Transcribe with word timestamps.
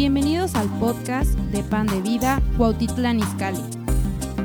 Bienvenidos 0.00 0.54
al 0.54 0.66
podcast 0.78 1.28
de 1.52 1.62
Pan 1.62 1.86
de 1.86 2.00
Vida 2.00 2.40
Cuautitlán 2.56 3.18
Izcalli, 3.18 3.60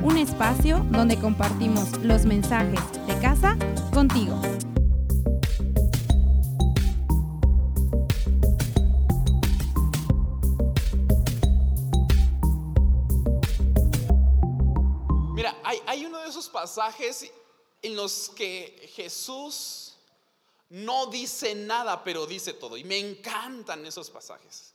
un 0.04 0.18
espacio 0.18 0.86
donde 0.92 1.18
compartimos 1.18 1.98
los 2.04 2.26
mensajes 2.26 2.82
de 3.08 3.18
casa 3.22 3.58
contigo. 3.94 4.36
Mira, 15.34 15.56
hay, 15.64 15.80
hay 15.88 16.06
uno 16.06 16.20
de 16.20 16.28
esos 16.28 16.50
pasajes 16.50 17.32
en 17.82 17.96
los 17.96 18.28
que 18.28 18.92
Jesús 18.94 19.96
no 20.68 21.06
dice 21.06 21.56
nada, 21.56 22.04
pero 22.04 22.26
dice 22.26 22.52
todo. 22.52 22.76
Y 22.76 22.84
me 22.84 23.00
encantan 23.00 23.86
esos 23.86 24.10
pasajes. 24.10 24.75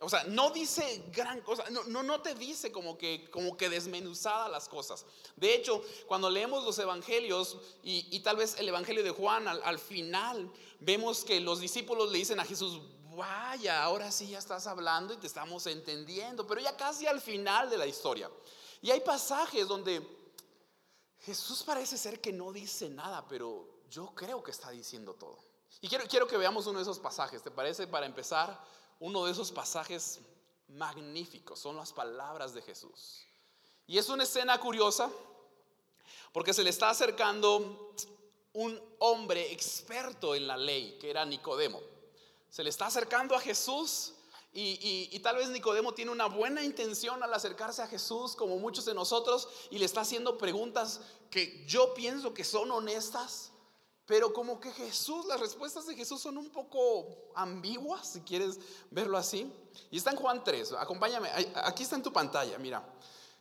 O 0.00 0.08
sea, 0.08 0.22
no 0.24 0.50
dice 0.50 1.04
gran 1.12 1.40
cosa, 1.40 1.64
no, 1.70 1.82
no, 1.84 2.04
no, 2.04 2.20
te 2.20 2.34
dice 2.34 2.70
como 2.70 2.96
que, 2.96 3.28
como 3.30 3.56
que 3.56 3.68
desmenuzada 3.68 4.48
las 4.48 4.68
cosas. 4.68 5.04
De 5.34 5.54
hecho, 5.54 5.82
cuando 6.06 6.30
leemos 6.30 6.64
los 6.64 6.78
evangelios 6.78 7.56
y, 7.82 8.06
y 8.16 8.20
tal 8.20 8.36
vez 8.36 8.56
el 8.58 8.68
evangelio 8.68 9.02
de 9.02 9.10
Juan, 9.10 9.48
al, 9.48 9.60
al, 9.64 9.78
final 9.80 10.52
vemos 10.78 11.24
que 11.24 11.40
los 11.40 11.58
discípulos 11.58 12.12
le 12.12 12.18
dicen 12.18 12.38
a 12.38 12.44
Jesús, 12.44 12.80
vaya, 13.16 13.82
ahora 13.82 14.12
sí 14.12 14.28
ya 14.28 14.38
estás 14.38 14.68
hablando 14.68 15.14
y 15.14 15.16
te 15.16 15.26
estamos 15.26 15.66
entendiendo, 15.66 16.46
pero 16.46 16.60
ya 16.60 16.76
casi 16.76 17.08
al 17.08 17.20
final 17.20 17.68
de 17.68 17.78
la 17.78 17.86
historia. 17.86 18.30
Y 18.80 18.92
hay 18.92 19.00
pasajes 19.00 19.66
donde 19.66 20.00
Jesús 21.22 21.64
parece 21.64 21.98
ser 21.98 22.20
que 22.20 22.32
no 22.32 22.52
dice 22.52 22.88
nada, 22.88 23.26
pero 23.26 23.80
yo 23.90 24.14
creo 24.14 24.44
que 24.44 24.52
está 24.52 24.70
diciendo 24.70 25.14
todo. 25.14 25.38
Y 25.80 25.88
quiero, 25.88 26.06
quiero 26.06 26.28
que 26.28 26.36
veamos 26.36 26.66
uno 26.68 26.78
de 26.78 26.82
esos 26.82 27.00
pasajes, 27.00 27.42
¿te 27.42 27.50
parece? 27.50 27.88
Para 27.88 28.06
empezar 28.06 28.58
uno 29.00 29.24
de 29.24 29.32
esos 29.32 29.52
pasajes 29.52 30.20
magníficos, 30.68 31.58
son 31.58 31.76
las 31.76 31.92
palabras 31.92 32.54
de 32.54 32.62
Jesús. 32.62 33.24
Y 33.86 33.98
es 33.98 34.08
una 34.08 34.24
escena 34.24 34.58
curiosa 34.60 35.10
porque 36.32 36.52
se 36.52 36.62
le 36.62 36.70
está 36.70 36.90
acercando 36.90 37.94
un 38.52 38.80
hombre 38.98 39.52
experto 39.52 40.34
en 40.34 40.46
la 40.46 40.56
ley, 40.56 40.98
que 41.00 41.10
era 41.10 41.24
Nicodemo. 41.24 41.80
Se 42.50 42.62
le 42.62 42.70
está 42.70 42.86
acercando 42.86 43.34
a 43.34 43.40
Jesús 43.40 44.14
y, 44.52 45.08
y, 45.12 45.18
tal 45.20 45.36
vez 45.36 45.50
Nicodemo 45.50 45.92
tiene 45.92 46.10
una 46.10 46.26
buena 46.26 46.64
intención 46.64 47.22
al 47.22 47.32
acercarse 47.32 47.82
a 47.82 47.86
Jesús, 47.86 48.34
como 48.34 48.58
muchos 48.58 48.86
de 48.86 48.94
nosotros, 48.94 49.48
y 49.70 49.78
le 49.78 49.84
está 49.84 50.00
haciendo 50.00 50.38
preguntas 50.38 51.00
que 51.30 51.64
yo 51.66 51.94
pienso 51.94 52.34
que 52.34 52.44
son 52.44 52.70
honestas. 52.70 53.52
Pero 54.08 54.32
como 54.32 54.58
que 54.58 54.72
Jesús, 54.72 55.26
las 55.26 55.38
respuestas 55.38 55.86
de 55.86 55.94
Jesús 55.94 56.22
son 56.22 56.38
un 56.38 56.48
poco 56.48 57.30
ambiguas, 57.34 58.08
si 58.08 58.22
quieres 58.22 58.58
verlo 58.90 59.18
así. 59.18 59.52
Y 59.90 59.98
está 59.98 60.12
en 60.12 60.16
Juan 60.16 60.42
3, 60.42 60.72
acompáñame, 60.78 61.28
aquí 61.56 61.82
está 61.82 61.94
en 61.94 62.02
tu 62.02 62.10
pantalla, 62.10 62.56
mira. 62.56 62.82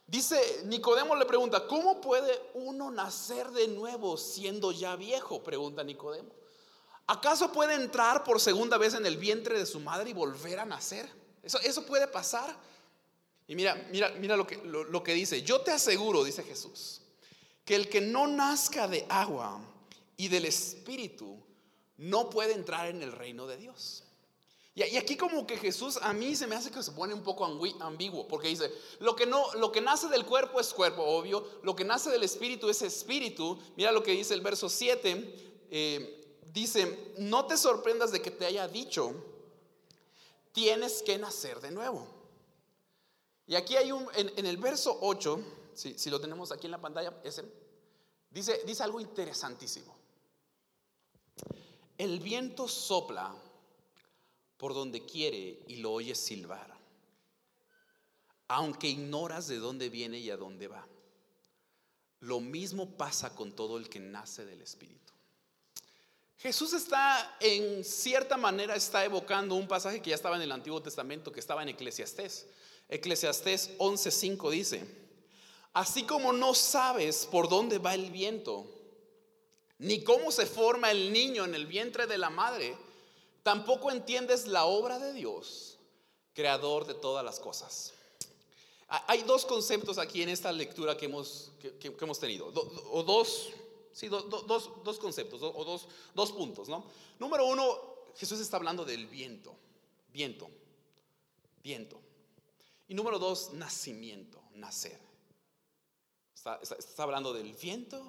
Dice, 0.06 0.64
Nicodemo 0.66 1.16
le 1.16 1.26
pregunta, 1.26 1.66
¿cómo 1.68 2.02
puede 2.02 2.52
uno 2.54 2.92
nacer 2.92 3.50
de 3.52 3.70
nuevo 3.70 4.18
siendo 4.18 4.74
ya 4.74 4.98
viejo? 4.98 5.42
Pregunta 5.42 5.86
Nicodemo. 5.86 6.32
¿Acaso 7.08 7.54
puede 7.54 7.74
entrar 7.74 8.26
por 8.26 8.42
segunda 8.42 8.78
vez 8.78 8.94
en 8.94 9.06
el 9.06 9.16
vientre 9.16 9.58
de 9.58 9.66
su 9.66 9.80
madre 9.80 10.10
y 10.10 10.14
volver 10.14 10.60
a 10.60 10.66
nacer? 10.66 11.10
¿Eso, 11.44 11.60
eso 11.62 11.86
puede 11.86 12.08
pasar? 12.08 12.54
Y 13.48 13.56
mira, 13.56 13.88
mira, 13.90 14.10
mira 14.20 14.36
lo 14.36 14.46
que, 14.46 14.58
lo, 14.58 14.84
lo 14.84 15.02
que 15.02 15.14
dice. 15.14 15.44
Yo 15.44 15.62
te 15.62 15.72
aseguro, 15.72 16.26
dice 16.26 16.44
Jesús, 16.44 17.04
que 17.64 17.76
el 17.76 17.88
que 17.88 18.02
no 18.02 18.28
nazca 18.28 18.90
de 18.90 19.06
agua 19.08 19.62
y 20.18 20.28
del 20.28 20.46
Espíritu 20.46 21.40
no 21.98 22.30
puede 22.30 22.54
entrar 22.54 22.88
en 22.88 23.02
el 23.02 23.12
reino 23.12 23.48
de 23.48 23.58
Dios. 23.58 24.04
Y 24.78 24.96
aquí 24.96 25.18
como 25.18 25.48
que 25.48 25.58
Jesús 25.58 25.98
a 26.04 26.14
mí 26.14 26.36
se 26.36 26.46
me 26.46 26.56
hace 26.56 26.70
que 26.70 26.84
se 26.84 26.92
pone 26.92 27.12
un 27.12 27.24
poco 27.24 27.44
ambiguo, 27.46 28.28
porque 28.28 28.50
dice, 28.50 28.72
lo 29.00 29.16
que, 29.16 29.26
no, 29.26 29.52
lo 29.56 29.72
que 29.72 29.82
nace 29.82 30.08
del 30.08 30.24
cuerpo 30.24 30.60
es 30.60 30.72
cuerpo, 30.72 31.02
obvio, 31.02 31.44
lo 31.64 31.76
que 31.76 31.84
nace 31.84 32.12
del 32.12 32.22
Espíritu 32.22 32.70
es 32.70 32.84
Espíritu. 32.84 33.58
Mira 33.76 33.92
lo 33.92 34.04
que 34.04 34.12
dice 34.12 34.36
el 34.36 34.42
verso 34.42 34.70
7, 34.70 35.66
eh, 35.72 36.40
dice, 36.54 37.16
no 37.18 37.48
te 37.48 37.58
sorprendas 37.58 38.12
de 38.12 38.22
que 38.22 38.30
te 38.30 38.46
haya 38.46 38.68
dicho, 38.68 39.16
tienes 40.52 41.02
que 41.02 41.18
nacer 41.18 41.60
de 41.60 41.72
nuevo. 41.72 42.08
Y 43.48 43.56
aquí 43.56 43.78
hay 43.78 43.92
un, 43.92 44.08
en, 44.14 44.46
el 44.46 44.58
verso 44.58 44.96
8, 45.02 45.40
si, 45.74 45.98
si, 45.98 46.12
lo 46.12 46.22
tenemos 46.22 46.52
aquí 46.52 46.68
en 46.68 46.72
la 46.72 46.82
pantalla, 46.82 47.20
ese, 47.24 47.44
dice, 48.30 48.62
dice 48.64 48.84
algo 48.84 49.00
interesantísimo. 49.00 49.97
El 51.98 52.20
viento 52.20 52.68
sopla 52.68 53.36
por 54.58 54.74
donde 54.74 55.06
quiere 55.06 55.60
y 55.68 55.78
lo 55.78 55.94
oyes 55.94 56.20
silbar, 56.20 56.76
aunque 58.48 58.88
ignoras 58.88 59.48
de 59.48 59.58
dónde 59.58 59.90
viene 59.90 60.20
y 60.20 60.30
a 60.30 60.38
dónde 60.38 60.68
va. 60.68 60.88
Lo 62.20 62.40
mismo 62.40 62.98
pasa 62.98 63.36
con 63.36 63.52
todo 63.52 63.78
el 63.78 63.90
que 63.90 64.00
nace 64.00 64.46
del 64.46 64.62
Espíritu. 64.62 65.14
Jesús 66.38 66.74
está, 66.74 67.38
en 67.40 67.84
cierta 67.84 68.38
manera, 68.38 68.76
está 68.76 69.04
evocando 69.04 69.56
un 69.56 69.68
pasaje 69.68 70.02
que 70.02 70.12
ya 70.12 70.16
estaba 70.16 70.36
en 70.36 70.44
el 70.44 70.52
Antiguo 70.52 70.82
Testamento, 70.82 71.32
que 71.32 71.40
estaba 71.40 71.64
en 71.64 71.70
Eclesiastés. 71.70 72.48
Eclesiastés 72.90 73.78
11:5 73.80 74.52
dice, 74.52 74.88
así 75.74 76.04
como 76.04 76.34
no 76.34 76.54
sabes 76.54 77.26
por 77.26 77.50
dónde 77.50 77.80
va 77.80 77.96
el 77.96 78.12
viento, 78.12 78.77
ni 79.80 80.04
cómo 80.04 80.32
se 80.32 80.46
forma 80.46 80.92
el 80.92 81.12
niño 81.12 81.46
en 81.46 81.56
el 81.56 81.66
vientre 81.66 82.08
de 82.08 82.18
la 82.18 82.30
madre, 82.30 82.76
tampoco 83.44 83.92
entiendes 83.92 84.48
la 84.48 84.66
obra 84.66 85.00
de 85.00 85.14
Dios, 85.14 85.78
creador 86.34 86.86
de 86.86 86.96
todas 86.96 87.24
las 87.24 87.40
cosas. 87.40 87.94
Hay 88.88 89.24
dos 89.24 89.46
conceptos 89.46 89.98
aquí 89.98 90.22
en 90.22 90.30
esta 90.30 90.52
lectura 90.52 90.96
que 90.96 91.06
hemos, 91.06 91.52
que, 91.60 91.96
hemos 92.00 92.20
tenido, 92.20 92.48
o 92.48 93.04
dos, 93.04 93.50
sí, 93.92 94.08
do, 94.08 94.22
do, 94.22 94.42
dos, 94.44 94.72
dos, 94.84 94.98
conceptos, 94.98 95.42
o 95.44 95.66
dos, 95.66 95.88
dos 96.16 96.32
puntos, 96.32 96.70
¿no? 96.70 96.86
Número 97.20 97.46
uno, 97.46 97.98
Jesús 98.16 98.40
está 98.40 98.56
hablando 98.56 98.86
del 98.86 99.06
viento, 99.08 99.54
viento, 100.14 100.50
viento. 101.62 102.00
Y 102.88 102.96
número 102.96 103.20
dos, 103.20 103.52
nacimiento, 103.54 104.42
nacer. 104.54 104.98
Está 106.34 107.04
hablando 107.04 107.34
del 107.34 107.52
viento 107.54 108.02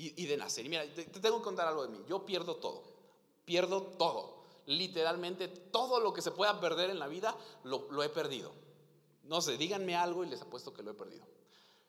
y, 0.00 0.22
y, 0.22 0.26
de 0.26 0.36
nacer. 0.38 0.64
Y 0.64 0.70
mira, 0.70 0.84
te, 0.94 1.04
te, 1.04 1.20
tengo 1.20 1.38
que 1.38 1.44
contar 1.44 1.68
algo 1.68 1.82
de 1.82 1.90
mí. 1.90 2.02
Yo 2.08 2.24
pierdo 2.24 2.56
todo. 2.56 2.82
Pierdo 3.44 3.82
todo. 3.82 4.40
Literalmente 4.66 5.48
todo 5.48 6.00
lo 6.00 6.14
que 6.14 6.22
se 6.22 6.30
pueda 6.30 6.58
perder 6.58 6.88
en 6.88 6.98
la 6.98 7.06
vida 7.06 7.36
lo, 7.64 7.86
lo 7.90 8.02
he 8.02 8.08
perdido. 8.08 8.52
No 9.24 9.42
sé, 9.42 9.58
díganme 9.58 9.94
algo 9.96 10.24
y 10.24 10.28
les 10.28 10.40
apuesto 10.40 10.72
que 10.72 10.82
lo 10.82 10.92
he 10.92 10.94
perdido. 10.94 11.26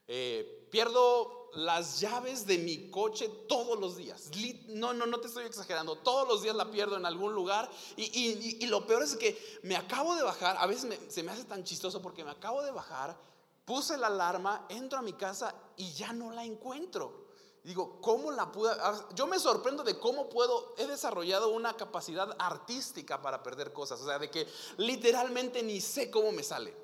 Eh, 0.08 0.68
pierdo 0.70 1.50
las 1.54 2.02
llaves 2.02 2.46
de 2.46 2.58
mi 2.58 2.90
coche 2.90 3.30
todos 3.48 3.80
los 3.80 3.96
días. 3.96 4.30
No, 4.68 4.94
no, 4.94 5.06
no 5.06 5.20
te 5.22 5.28
estoy 5.28 5.46
exagerando. 5.46 5.96
Todos 5.96 6.28
los 6.28 6.42
días 6.42 6.56
la 6.56 6.70
pierdo 6.70 6.98
en 6.98 7.06
algún 7.06 7.34
lugar. 7.34 7.70
Y, 7.96 8.04
y, 8.04 8.58
y 8.60 8.68
lo 8.68 8.86
peor 8.86 9.04
es 9.04 9.16
que 9.16 9.40
me 9.64 9.78
acabo 9.78 10.16
de 10.16 10.24
bajar. 10.24 10.58
A 10.60 10.66
veces 10.66 10.84
me, 10.84 10.98
se 11.10 11.24
me 11.24 11.32
hace 11.32 11.46
tan 11.46 11.64
chistoso 11.64 12.02
porque 12.02 12.26
me 12.26 12.32
acabo 12.32 12.62
de 12.62 12.72
bajar. 12.72 13.18
Puse 13.64 13.98
la 13.98 14.08
alarma, 14.08 14.66
entro 14.68 15.00
a 15.00 15.02
mi 15.02 15.14
casa 15.14 15.56
y 15.78 15.94
ya 15.94 16.12
no 16.12 16.32
la 16.32 16.44
encuentro. 16.44 17.31
Digo, 17.64 18.02
¿cómo 18.02 18.32
la 18.32 18.52
pude? 18.52 18.72
Yo 19.14 19.28
me 19.28 19.38
sorprendo 19.38 19.84
de 19.84 20.00
cómo 20.00 20.30
puedo, 20.30 20.74
he 20.78 20.88
desarrollado 20.88 21.50
una 21.50 21.78
capacidad 21.78 22.36
artística 22.40 23.22
para 23.22 23.44
perder 23.44 23.72
cosas. 23.72 24.02
O 24.02 24.06
sea, 24.06 24.18
de 24.18 24.32
que 24.32 24.48
literalmente 24.78 25.62
ni 25.62 25.80
sé 25.80 26.10
cómo 26.10 26.32
me 26.32 26.42
sale. 26.42 26.76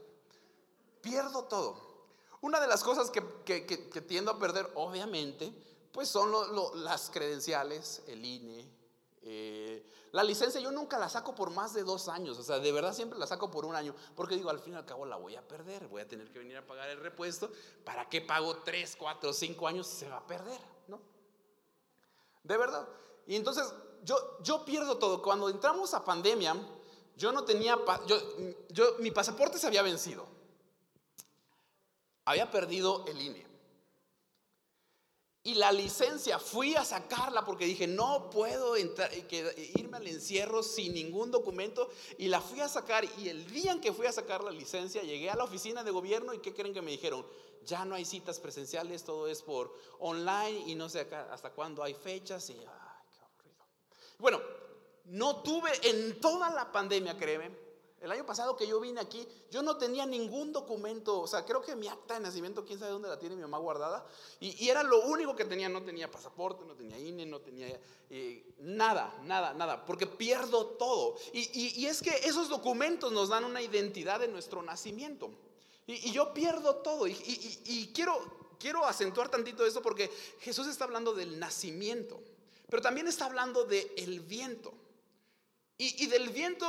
Pierdo 1.01 1.45
todo. 1.45 1.87
Una 2.41 2.59
de 2.59 2.67
las 2.67 2.83
cosas 2.83 3.09
que, 3.09 3.23
que, 3.43 3.65
que, 3.65 4.01
tiendo 4.01 4.29
a 4.29 4.37
perder, 4.37 4.71
obviamente, 4.75 5.51
pues 5.91 6.09
son 6.09 6.29
lo, 6.29 6.75
las 6.75 7.09
credenciales, 7.09 8.03
el 8.07 8.23
INE, 8.23 8.69
eh, 9.23 9.85
la 10.11 10.23
licencia 10.23 10.61
yo 10.61 10.71
nunca 10.71 10.97
la 10.97 11.09
saco 11.09 11.35
por 11.35 11.49
más 11.49 11.73
de 11.73 11.83
dos 11.83 12.07
años, 12.07 12.37
o 12.37 12.43
sea, 12.43 12.59
de 12.59 12.71
verdad 12.71 12.93
siempre 12.93 13.19
la 13.19 13.27
saco 13.27 13.51
por 13.51 13.65
un 13.65 13.75
año, 13.75 13.93
porque 14.15 14.35
digo, 14.35 14.49
al 14.49 14.59
fin 14.59 14.73
y 14.73 14.75
al 14.75 14.85
cabo 14.85 15.05
la 15.05 15.17
voy 15.17 15.35
a 15.35 15.47
perder, 15.47 15.87
voy 15.87 16.01
a 16.01 16.07
tener 16.07 16.31
que 16.31 16.39
venir 16.39 16.57
a 16.57 16.65
pagar 16.65 16.89
el 16.89 16.99
repuesto, 16.99 17.51
¿para 17.83 18.07
qué 18.07 18.21
pago 18.21 18.57
tres, 18.63 18.95
cuatro, 18.97 19.33
cinco 19.33 19.67
años 19.67 19.87
se 19.87 20.07
va 20.09 20.17
a 20.17 20.27
perder? 20.27 20.59
¿No? 20.87 20.99
De 22.43 22.57
verdad. 22.57 22.87
Y 23.25 23.35
entonces 23.35 23.71
yo, 24.03 24.37
yo 24.41 24.63
pierdo 24.63 24.97
todo. 24.97 25.21
Cuando 25.21 25.49
entramos 25.49 25.93
a 25.93 26.05
pandemia, 26.05 26.55
yo 27.17 27.31
no 27.31 27.43
tenía, 27.43 27.77
yo, 28.05 28.17
yo, 28.69 28.95
mi 28.99 29.11
pasaporte 29.11 29.57
se 29.57 29.67
había 29.67 29.81
vencido, 29.81 30.25
había 32.25 32.49
perdido 32.49 33.05
el 33.07 33.21
INE. 33.21 33.46
Y 35.43 35.55
la 35.55 35.71
licencia 35.71 36.39
fui 36.39 36.75
a 36.75 36.83
sacarla 36.83 37.45
porque 37.45 37.65
dije, 37.65 37.87
no 37.87 38.29
puedo 38.29 38.75
entrar, 38.75 39.09
irme 39.75 39.97
al 39.97 40.07
encierro 40.07 40.61
sin 40.61 40.93
ningún 40.93 41.31
documento. 41.31 41.89
Y 42.17 42.27
la 42.27 42.41
fui 42.41 42.59
a 42.59 42.67
sacar. 42.67 43.05
Y 43.17 43.29
el 43.29 43.49
día 43.49 43.71
en 43.71 43.79
que 43.79 43.93
fui 43.93 44.07
a 44.07 44.11
sacar 44.11 44.43
la 44.43 44.51
licencia, 44.51 45.01
llegué 45.03 45.29
a 45.29 45.35
la 45.35 45.45
oficina 45.45 45.83
de 45.83 45.91
gobierno. 45.91 46.33
¿Y 46.33 46.39
qué 46.39 46.53
creen 46.53 46.73
que 46.73 46.81
me 46.81 46.91
dijeron? 46.91 47.25
Ya 47.63 47.85
no 47.85 47.95
hay 47.95 48.03
citas 48.03 48.39
presenciales, 48.39 49.03
todo 49.03 49.27
es 49.27 49.41
por 49.41 49.73
online. 49.99 50.63
Y 50.67 50.75
no 50.75 50.89
sé 50.89 51.07
hasta 51.31 51.51
cuándo 51.51 51.81
hay 51.81 51.93
fechas. 51.93 52.49
Y, 52.49 52.53
ay, 52.53 52.59
qué 53.13 53.21
aburrido. 53.21 53.65
Bueno, 54.19 54.41
no 55.05 55.41
tuve 55.43 55.71
en 55.83 56.19
toda 56.19 56.49
la 56.49 56.69
pandemia, 56.71 57.17
créeme, 57.17 57.66
El 57.99 58.11
año 58.11 58.25
pasado 58.27 58.55
que 58.55 58.67
yo 58.67 58.79
vine 58.79 59.01
aquí, 59.01 59.27
yo 59.49 59.63
no 59.63 59.77
tenía 59.77 60.05
ningún 60.05 60.53
documento, 60.53 61.19
o 61.19 61.27
sea, 61.27 61.43
creo 61.43 61.63
que 61.63 61.75
mi 61.75 61.87
acta 61.87 62.13
de 62.13 62.19
nacimiento, 62.19 62.63
quién 62.63 62.77
sabe 62.77 62.91
dónde 62.91 63.09
la 63.09 63.17
tiene 63.17 63.35
mi 63.35 63.41
mamá 63.41 63.57
guardada, 63.57 64.05
y, 64.39 64.69
era 64.69 64.83
lo 64.83 65.01
único 65.07 65.35
que 65.35 65.45
tenía, 65.45 65.67
no 65.67 65.81
tenía 65.81 66.09
pasaporte, 66.09 66.63
no 66.63 66.75
tenía 66.75 66.99
INE, 66.99 67.25
no 67.25 67.39
tenía 67.41 67.67
eh, 68.11 68.53
nada, 68.59 69.19
nada, 69.23 69.55
nada, 69.55 69.83
porque 69.83 70.05
pierdo 70.05 70.67
todo. 70.67 71.15
Y, 71.33 71.85
es 71.87 72.03
que 72.03 72.11
esos 72.23 72.49
documentos 72.49 73.11
nos 73.11 73.29
dan 73.29 73.43
una 73.45 73.63
identidad 73.63 74.19
de 74.19 74.27
nuestro 74.27 74.61
nacimiento. 74.61 75.31
Y, 75.87 76.11
yo 76.11 76.35
pierdo 76.35 76.75
todo. 76.77 77.07
Y, 77.07 77.91
quiero, 77.95 78.21
quiero 78.59 78.85
acentuar 78.85 79.29
tantito 79.29 79.65
eso 79.65 79.81
porque 79.81 80.11
Jesús 80.41 80.67
está 80.67 80.83
hablando 80.83 81.13
del 81.13 81.39
nacimiento, 81.39 82.19
pero 82.69 82.83
también 82.83 83.07
está 83.07 83.25
hablando 83.25 83.63
del 83.63 83.89
el 83.97 84.19
viento. 84.19 84.71
Y, 85.79 86.07
del 86.07 86.29
viento 86.29 86.65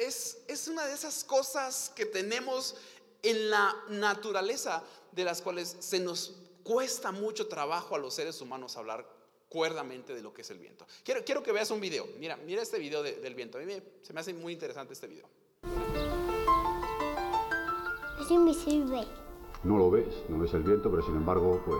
es, 0.00 0.38
es, 0.48 0.66
una 0.66 0.84
de 0.84 0.94
esas 0.94 1.22
cosas 1.22 1.92
que 1.94 2.06
tenemos 2.06 2.74
en 3.22 3.50
la 3.50 3.72
naturaleza, 3.88 4.82
de 5.12 5.22
las 5.22 5.40
cuales 5.40 5.76
se 5.78 6.00
nos 6.00 6.34
cuesta 6.64 7.12
mucho 7.12 7.46
trabajo 7.46 7.94
a 7.94 7.98
los 7.98 8.14
seres 8.14 8.40
humanos 8.40 8.76
hablar 8.76 9.06
cuerdamente 9.48 10.12
de 10.12 10.22
lo 10.22 10.34
que 10.34 10.42
es 10.42 10.50
el 10.50 10.58
viento. 10.58 10.84
Quiero, 11.04 11.24
quiero 11.24 11.44
que 11.44 11.52
veas 11.52 11.70
un 11.70 11.80
video. 11.80 12.08
Mira, 12.18 12.36
mira 12.36 12.62
este 12.62 12.80
video 12.80 13.04
del 13.04 13.34
viento. 13.36 13.58
A 13.58 13.60
mí 13.60 13.80
se 14.02 14.12
me 14.12 14.18
hace 14.18 14.34
muy 14.34 14.54
interesante 14.54 14.94
este 14.94 15.06
video. 15.06 15.28
Es 18.20 18.28
invisible. 18.28 19.06
No 19.62 19.78
lo 19.78 19.88
ves, 19.88 20.12
no 20.28 20.40
ves 20.40 20.52
el 20.54 20.64
viento, 20.64 20.90
pero 20.90 21.04
sin 21.04 21.14
embargo, 21.14 21.62
pues... 21.64 21.78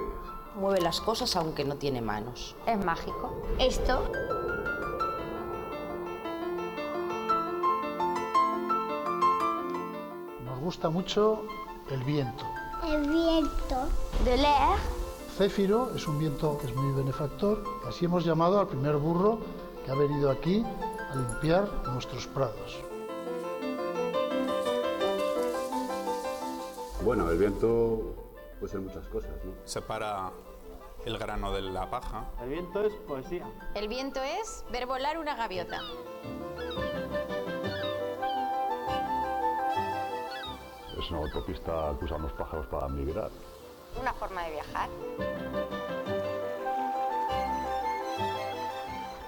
Mueve 0.55 0.81
las 0.81 1.01
cosas 1.01 1.35
aunque 1.35 1.65
no 1.65 1.77
tiene 1.77 2.01
manos. 2.03 2.55
Es 2.69 2.79
mágico. 2.85 3.43
Esto 3.59 4.09
gusta 10.63 10.91
mucho 10.91 11.43
el 11.91 12.03
viento. 12.05 12.45
El 12.87 13.09
viento. 13.09 13.89
De 14.25 14.37
leer. 14.37 14.79
Céfiro 15.37 15.91
es 15.95 16.07
un 16.07 16.19
viento 16.19 16.57
que 16.59 16.67
es 16.67 16.75
muy 16.75 16.93
benefactor. 16.93 17.65
Así 17.87 18.05
hemos 18.05 18.25
llamado 18.25 18.61
al 18.61 18.69
primer 18.69 18.97
burro 18.97 19.41
que 19.85 19.91
ha 19.91 19.95
venido 19.95 20.31
aquí 20.31 20.65
a 21.11 21.17
limpiar 21.17 21.69
nuestros 21.89 22.29
prados. 22.29 22.79
Bueno, 27.05 27.29
el 27.29 27.39
viento 27.39 28.15
puede 28.61 28.71
ser 28.71 28.81
muchas 28.81 29.07
cosas, 29.09 29.33
¿no? 29.45 29.53
Separa 29.65 30.31
el 31.05 31.19
grano 31.19 31.51
de 31.51 31.63
la 31.63 31.91
paja. 31.91 32.31
El 32.41 32.51
viento 32.51 32.85
es 32.85 32.93
poesía. 33.09 33.51
El 33.75 33.89
viento 33.89 34.23
es 34.23 34.65
ver 34.71 34.87
volar 34.87 35.19
una 35.19 35.35
gaviota. 35.35 35.81
Es 41.03 41.11
una 41.11 41.19
autopista 41.19 41.97
que 41.99 42.05
usan 42.05 42.23
los 42.23 42.33
pájaros 42.35 42.65
para 42.69 42.87
migrar. 42.87 43.29
Una 44.01 44.13
forma 44.15 44.45
de 44.45 44.53
viajar. 44.53 44.89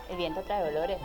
El 0.08 0.16
viento 0.16 0.40
trae 0.42 0.68
olores. 0.68 1.00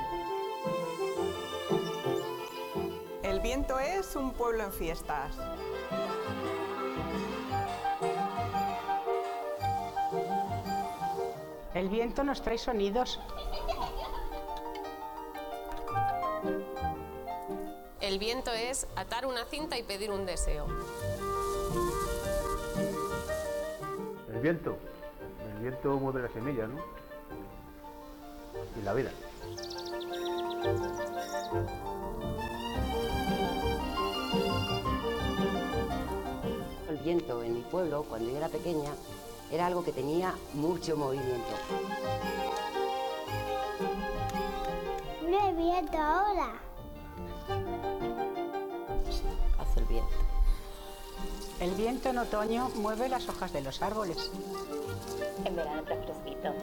El 3.24 3.40
viento 3.40 3.80
es 3.80 4.16
un 4.16 4.32
pueblo 4.34 4.64
en 4.64 4.72
fiestas. 4.72 5.36
El 11.74 11.90
viento 11.90 12.24
nos 12.24 12.44
trae 12.44 12.60
sonidos. 12.60 13.20
El 18.10 18.18
viento 18.18 18.52
es 18.52 18.88
atar 18.96 19.28
una 19.28 19.46
cinta 19.46 19.78
y 19.78 19.84
pedir 19.84 20.10
un 20.10 20.26
deseo. 20.26 20.66
El 24.34 24.40
viento. 24.40 24.78
El 25.54 25.62
viento 25.62 25.96
mueve 26.00 26.24
la 26.24 26.30
semilla, 26.30 26.66
¿no? 26.66 26.80
Y 28.80 28.84
la 28.84 28.96
vida. 28.96 29.12
El 36.90 36.98
viento 37.04 37.44
en 37.44 37.54
mi 37.54 37.62
pueblo, 37.62 38.06
cuando 38.10 38.32
yo 38.32 38.38
era 38.38 38.50
pequeña, 38.50 38.90
era 39.52 39.68
algo 39.68 39.84
que 39.84 39.92
tenía 39.92 40.34
mucho 40.54 40.98
movimiento. 40.98 41.52
No 45.30 45.54
viento 45.54 45.98
ahora. 46.00 46.69
El 51.60 51.72
viento 51.72 52.08
en 52.08 52.18
otoño 52.18 52.70
mueve 52.76 53.10
las 53.10 53.28
hojas 53.28 53.52
de 53.52 53.62
los 53.62 53.82
árboles. 53.82 54.32
En 55.44 55.58
verano 55.58 55.82
está 55.82 55.98
fresquito. 55.98 56.54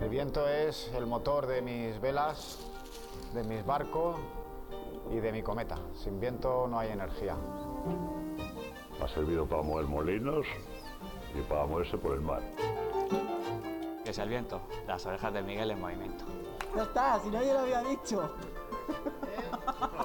El 0.00 0.08
viento 0.08 0.48
es 0.48 0.90
el 0.92 1.06
motor 1.06 1.46
de 1.46 1.62
mis 1.62 2.00
velas, 2.00 2.58
de 3.32 3.44
mis 3.44 3.64
barcos 3.64 4.16
y 5.12 5.20
de 5.20 5.30
mi 5.30 5.44
cometa. 5.44 5.78
Sin 5.94 6.18
viento 6.18 6.66
no 6.68 6.80
hay 6.80 6.90
energía. 6.90 7.36
Ha 9.00 9.06
servido 9.06 9.46
para 9.46 9.62
mover 9.62 9.86
molinos 9.86 10.46
y 11.32 11.40
para 11.42 11.64
moverse 11.66 11.96
por 11.96 12.14
el 12.14 12.22
mar. 12.22 12.42
¿Qué 14.02 14.10
es 14.10 14.18
el 14.18 14.30
viento? 14.30 14.62
Las 14.88 15.06
orejas 15.06 15.32
de 15.32 15.42
Miguel 15.42 15.70
en 15.70 15.80
movimiento. 15.80 16.24
Ya 16.74 16.82
está, 16.82 17.20
si 17.20 17.28
nadie 17.28 17.52
lo 17.52 17.60
había 17.60 17.82
dicho. 17.82 18.34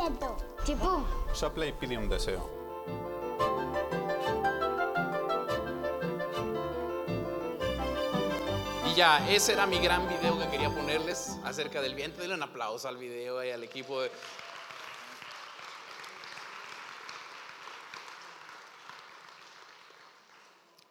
gusta 0.00 0.06
el 0.06 0.18
viento. 0.18 0.36
Chipum. 0.64 1.04
Sopla 1.32 1.66
y 1.66 1.72
pide 1.72 1.98
un 1.98 2.08
deseo. 2.08 2.48
Y 8.90 8.94
ya, 8.94 9.28
ese 9.30 9.52
era 9.52 9.66
mi 9.66 9.78
gran 9.78 10.08
video 10.08 10.38
que 10.38 10.48
quería 10.48 10.70
ponerles 10.70 11.38
acerca 11.44 11.80
del 11.80 11.94
viento. 11.94 12.20
Denle 12.20 12.34
un 12.34 12.42
aplauso 12.42 12.88
al 12.88 12.96
video 12.96 13.44
y 13.44 13.50
al 13.50 13.62
equipo 13.62 14.02
de, 14.02 14.10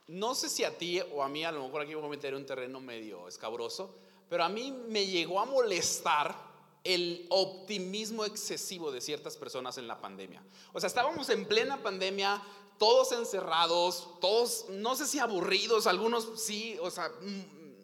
No 0.07 0.33
sé 0.33 0.49
si 0.49 0.63
a 0.63 0.75
ti 0.75 0.99
o 1.13 1.21
a 1.21 1.29
mí, 1.29 1.45
a 1.45 1.51
lo 1.51 1.63
mejor 1.63 1.83
aquí 1.83 1.93
voy 1.93 2.03
a 2.03 2.09
meter 2.09 2.33
un 2.33 2.43
terreno 2.43 2.79
medio 2.79 3.27
escabroso, 3.27 3.95
pero 4.27 4.43
a 4.43 4.49
mí 4.49 4.71
me 4.71 5.05
llegó 5.05 5.39
a 5.39 5.45
molestar 5.45 6.48
el 6.83 7.25
optimismo 7.29 8.25
excesivo 8.25 8.91
de 8.91 9.01
ciertas 9.01 9.37
personas 9.37 9.77
en 9.77 9.87
la 9.87 9.99
pandemia. 9.99 10.43
O 10.73 10.79
sea, 10.79 10.87
estábamos 10.87 11.29
en 11.29 11.45
plena 11.45 11.83
pandemia, 11.83 12.41
todos 12.77 13.11
encerrados, 13.11 14.19
todos, 14.21 14.65
no 14.69 14.95
sé 14.95 15.05
si 15.05 15.19
aburridos, 15.19 15.87
algunos 15.87 16.41
sí, 16.41 16.77
o 16.81 16.89
sea, 16.89 17.11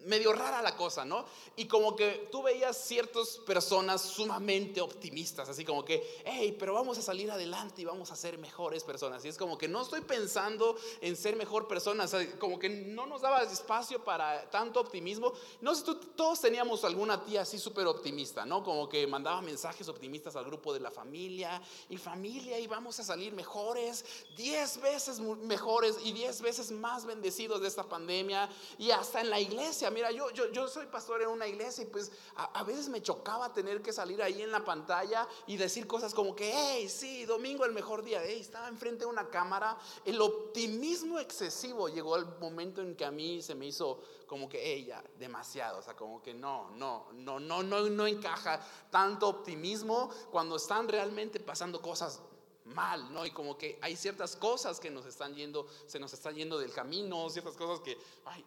medio 0.05 0.33
rara 0.33 0.61
la 0.61 0.75
cosa, 0.75 1.05
¿no? 1.05 1.25
Y 1.55 1.65
como 1.67 1.95
que 1.95 2.27
tú 2.31 2.43
veías 2.43 2.77
ciertas 2.77 3.37
personas 3.45 4.01
sumamente 4.01 4.81
optimistas, 4.81 5.49
así 5.49 5.65
como 5.65 5.83
que, 5.83 6.21
hey, 6.25 6.55
pero 6.57 6.73
vamos 6.73 6.97
a 6.97 7.01
salir 7.01 7.31
adelante 7.31 7.81
y 7.81 7.85
vamos 7.85 8.11
a 8.11 8.15
ser 8.15 8.37
mejores 8.37 8.83
personas. 8.83 9.23
Y 9.25 9.29
es 9.29 9.37
como 9.37 9.57
que 9.57 9.67
no 9.67 9.81
estoy 9.81 10.01
pensando 10.01 10.75
en 11.01 11.15
ser 11.15 11.35
mejor 11.35 11.67
persona, 11.67 12.05
como 12.39 12.59
que 12.59 12.69
no 12.69 13.05
nos 13.05 13.21
daba 13.21 13.43
espacio 13.43 14.03
para 14.03 14.49
tanto 14.49 14.79
optimismo. 14.79 15.33
No 15.61 15.73
sé, 15.75 15.83
tú, 15.83 15.95
todos 15.95 16.41
teníamos 16.41 16.83
alguna 16.83 17.23
tía 17.23 17.41
así 17.41 17.57
súper 17.57 17.87
optimista, 17.87 18.45
¿no? 18.45 18.63
Como 18.63 18.87
que 18.87 19.05
mandaba 19.07 19.41
mensajes 19.41 19.87
optimistas 19.87 20.35
al 20.35 20.45
grupo 20.45 20.73
de 20.73 20.79
la 20.79 20.91
familia 20.91 21.61
y 21.89 21.97
familia 21.97 22.59
y 22.59 22.67
vamos 22.67 22.99
a 22.99 23.03
salir 23.03 23.33
mejores, 23.33 24.05
diez 24.35 24.79
veces 24.81 25.19
mejores 25.19 25.97
y 26.03 26.11
diez 26.13 26.41
veces 26.41 26.71
más 26.71 27.05
bendecidos 27.05 27.61
de 27.61 27.67
esta 27.67 27.83
pandemia 27.83 28.49
y 28.77 28.91
hasta 28.91 29.21
en 29.21 29.29
la 29.29 29.39
iglesia 29.39 29.89
mira, 29.95 30.11
yo, 30.11 30.29
yo, 30.31 30.51
yo 30.51 30.67
soy 30.67 30.87
pastor 30.87 31.21
en 31.21 31.29
una 31.29 31.47
iglesia 31.47 31.85
y 31.85 31.87
pues 31.87 32.11
a, 32.35 32.63
veces 32.65 32.89
me 32.89 33.01
chocaba 33.01 33.53
tener 33.53 33.81
que 33.81 33.93
salir 33.93 34.21
ahí 34.21 34.41
en 34.41 34.51
la 34.51 34.63
pantalla 34.65 35.25
y 35.47 35.55
decir 35.55 35.87
cosas 35.87 36.13
como 36.13 36.35
que, 36.35 36.51
hey, 36.53 36.89
sí, 36.89 37.23
domingo 37.23 37.63
el 37.63 37.71
mejor 37.71 38.03
día, 38.03 38.21
hey, 38.21 38.39
estaba 38.41 38.67
enfrente 38.67 38.99
de 38.99 39.05
una 39.05 39.29
cámara. 39.29 39.77
El 40.03 40.19
optimismo 40.19 41.17
excesivo 41.17 41.87
llegó 41.87 42.15
al 42.15 42.37
momento 42.39 42.81
en 42.81 42.93
que 42.97 43.05
a 43.05 43.11
mí 43.11 43.41
se 43.41 43.55
me 43.55 43.67
hizo 43.67 44.01
como 44.27 44.49
que, 44.49 44.59
hey, 44.61 44.83
ya, 44.85 45.01
demasiado, 45.17 45.79
o 45.79 45.81
sea, 45.81 45.95
como 45.95 46.21
que 46.21 46.33
no, 46.33 46.71
no, 46.71 47.07
no, 47.13 47.39
no, 47.39 47.63
no, 47.63 47.89
no 47.89 48.05
encaja 48.05 48.59
tanto 48.91 49.29
optimismo 49.29 50.09
cuando 50.29 50.57
están 50.57 50.89
realmente 50.89 51.39
pasando 51.39 51.81
cosas 51.81 52.19
mal, 52.65 53.13
¿no? 53.13 53.25
Y 53.25 53.31
como 53.31 53.57
que 53.57 53.79
hay 53.81 53.95
ciertas 53.95 54.35
cosas 54.35 54.79
que 54.79 54.89
nos 54.89 55.05
están 55.05 55.35
yendo, 55.35 55.67
se 55.85 55.99
nos 55.99 56.13
están 56.13 56.35
yendo 56.35 56.57
del 56.57 56.73
camino, 56.73 57.29
ciertas 57.29 57.55
cosas 57.55 57.79
que, 57.79 57.97
ay, 58.25 58.43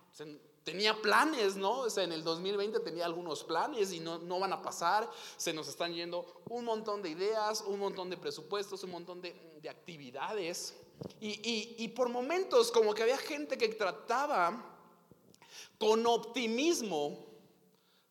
tenía 0.70 1.00
planes, 1.00 1.56
¿no? 1.56 1.80
O 1.80 1.90
sea, 1.90 2.04
en 2.04 2.12
el 2.12 2.22
2020 2.22 2.80
tenía 2.80 3.06
algunos 3.06 3.42
planes 3.42 3.90
y 3.92 4.00
no, 4.00 4.18
no 4.18 4.38
van 4.38 4.52
a 4.52 4.60
pasar, 4.60 5.10
se 5.38 5.54
nos 5.54 5.66
están 5.66 5.94
yendo 5.94 6.42
un 6.50 6.66
montón 6.66 7.00
de 7.00 7.08
ideas, 7.08 7.64
un 7.66 7.78
montón 7.78 8.10
de 8.10 8.18
presupuestos, 8.18 8.82
un 8.84 8.90
montón 8.90 9.22
de, 9.22 9.34
de 9.62 9.68
actividades. 9.70 10.74
Y, 11.20 11.28
y, 11.28 11.76
y 11.78 11.88
por 11.88 12.10
momentos 12.10 12.70
como 12.70 12.92
que 12.92 13.02
había 13.02 13.16
gente 13.16 13.56
que 13.56 13.68
trataba 13.68 14.76
con 15.78 16.04
optimismo 16.06 17.24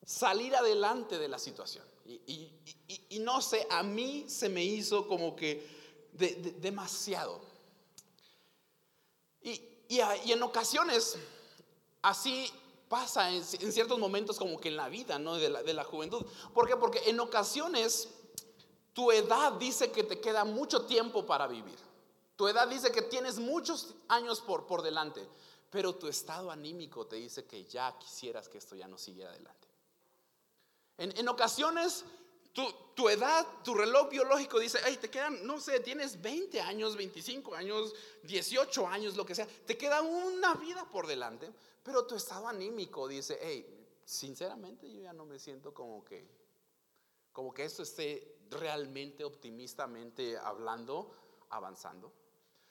salir 0.04 0.56
adelante 0.56 1.16
de 1.16 1.28
la 1.28 1.38
situación. 1.38 1.84
Y, 2.06 3.18
no 3.20 3.40
sé, 3.42 3.66
a 3.70 3.82
mí 3.82 4.24
se 4.26 4.48
me 4.48 4.64
hizo 4.64 5.06
como 5.06 5.36
que 5.36 5.62
demasiado. 6.58 7.40
Y, 9.42 9.60
en 9.90 10.42
ocasiones 10.42 11.16
así 12.02 12.50
pasa 12.88 13.30
en, 13.30 13.44
ciertos 13.44 13.98
momentos 13.98 14.38
como 14.38 14.58
que 14.58 14.68
en 14.68 14.76
la 14.76 14.88
vida, 14.88 15.18
¿no? 15.18 15.36
De 15.36 15.48
la, 15.48 15.62
de 15.62 15.74
la 15.74 15.84
juventud. 15.84 16.24
¿Por 16.54 16.66
qué? 16.66 16.76
Porque 16.76 17.02
en 17.06 17.20
ocasiones 17.20 18.08
tu 18.92 19.12
edad 19.12 19.52
dice 19.52 19.92
que 19.92 20.02
te 20.02 20.20
queda 20.20 20.44
mucho 20.44 20.86
tiempo 20.86 21.24
para 21.26 21.46
vivir. 21.46 21.78
Tu 22.36 22.48
edad 22.48 22.68
dice 22.68 22.90
que 22.92 23.02
tienes 23.02 23.38
muchos 23.38 23.94
años 24.08 24.40
por, 24.40 24.66
por 24.66 24.82
delante, 24.82 25.28
pero 25.70 25.94
tu 25.94 26.08
estado 26.08 26.50
anímico 26.50 27.06
te 27.06 27.16
dice 27.16 27.44
que 27.44 27.64
ya 27.64 27.98
quisieras 27.98 28.48
que 28.48 28.58
esto 28.58 28.76
ya 28.76 28.88
no 28.88 28.96
siguiera 28.96 29.30
adelante. 29.30 29.68
En, 30.96 31.16
en 31.16 31.28
ocasiones 31.28 32.04
tu, 32.58 32.74
tu, 32.92 33.08
edad, 33.08 33.46
tu 33.62 33.72
reloj 33.72 34.08
biológico 34.08 34.58
dice, 34.58 34.80
hey, 34.84 34.98
te 35.00 35.08
quedan, 35.08 35.46
no 35.46 35.60
sé, 35.60 35.78
tienes 35.78 36.20
20 36.20 36.60
años, 36.60 36.96
25 36.96 37.54
años, 37.54 37.94
18 38.24 38.84
años, 38.88 39.16
lo 39.16 39.24
que 39.24 39.36
sea, 39.36 39.46
te 39.46 39.78
queda 39.78 40.02
una 40.02 40.54
vida 40.54 40.84
por 40.90 41.06
delante, 41.06 41.52
pero 41.84 42.04
tu 42.04 42.16
estado 42.16 42.48
anímico 42.48 43.06
dice, 43.06 43.38
hey, 43.40 43.64
sinceramente 44.04 44.92
yo 44.92 45.00
ya 45.00 45.12
no 45.12 45.24
me 45.24 45.38
siento 45.38 45.72
como 45.72 46.04
que, 46.04 46.26
como 47.30 47.54
que 47.54 47.62
esto 47.62 47.84
esté 47.84 48.38
realmente 48.50 49.22
optimistamente 49.22 50.36
hablando, 50.36 51.12
avanzando. 51.50 52.12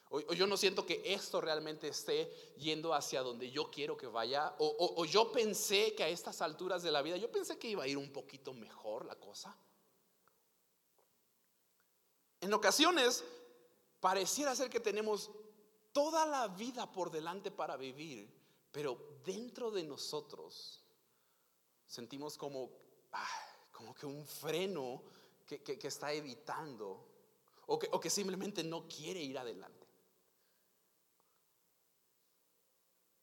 O, 0.10 0.20
yo 0.34 0.48
no 0.48 0.58
siento 0.58 0.86
que 0.86 1.02
esto 1.06 1.40
realmente 1.40 1.88
esté 1.88 2.30
yendo 2.58 2.94
hacia 2.94 3.22
donde 3.22 3.52
yo 3.52 3.72
quiero 3.72 3.96
que 3.96 4.08
vaya. 4.08 4.54
O, 4.58 4.96
o, 4.98 5.06
yo 5.06 5.32
pensé 5.32 5.96
que 5.96 6.04
a 6.04 6.10
estas 6.10 6.42
alturas 6.42 6.84
de 6.84 6.92
la 6.92 7.02
vida, 7.02 7.16
yo 7.16 7.32
pensé 7.32 7.58
que 7.58 7.70
iba 7.70 7.84
a 7.84 7.88
ir 7.88 7.98
un 7.98 8.12
poquito 8.12 8.54
mejor 8.54 9.06
la 9.06 9.16
cosa. 9.16 9.58
En 12.42 12.54
ocasiones 12.54 13.24
pareciera 14.00 14.56
ser 14.56 14.70
que 14.70 14.80
tenemos 14.80 15.32
toda 15.92 16.26
la 16.26 16.48
vida 16.48 16.92
por 16.92 17.10
delante 17.10 17.52
para 17.52 17.78
vivir, 17.78 18.32
pero 18.72 19.20
dentro 19.26 19.72
de 19.72 19.84
nosotros 19.84 20.84
sentimos 21.86 22.38
como, 22.38 22.70
como 23.72 23.96
que 23.96 24.06
un 24.06 24.26
freno 24.26 25.04
que, 25.46 25.80
está 25.82 26.14
evitando 26.14 27.08
o 27.66 27.80
que, 27.80 27.90
o 27.92 28.00
que 28.00 28.10
simplemente 28.10 28.64
no 28.64 28.88
quiere 28.88 29.22
ir 29.22 29.38
adelante. 29.38 29.88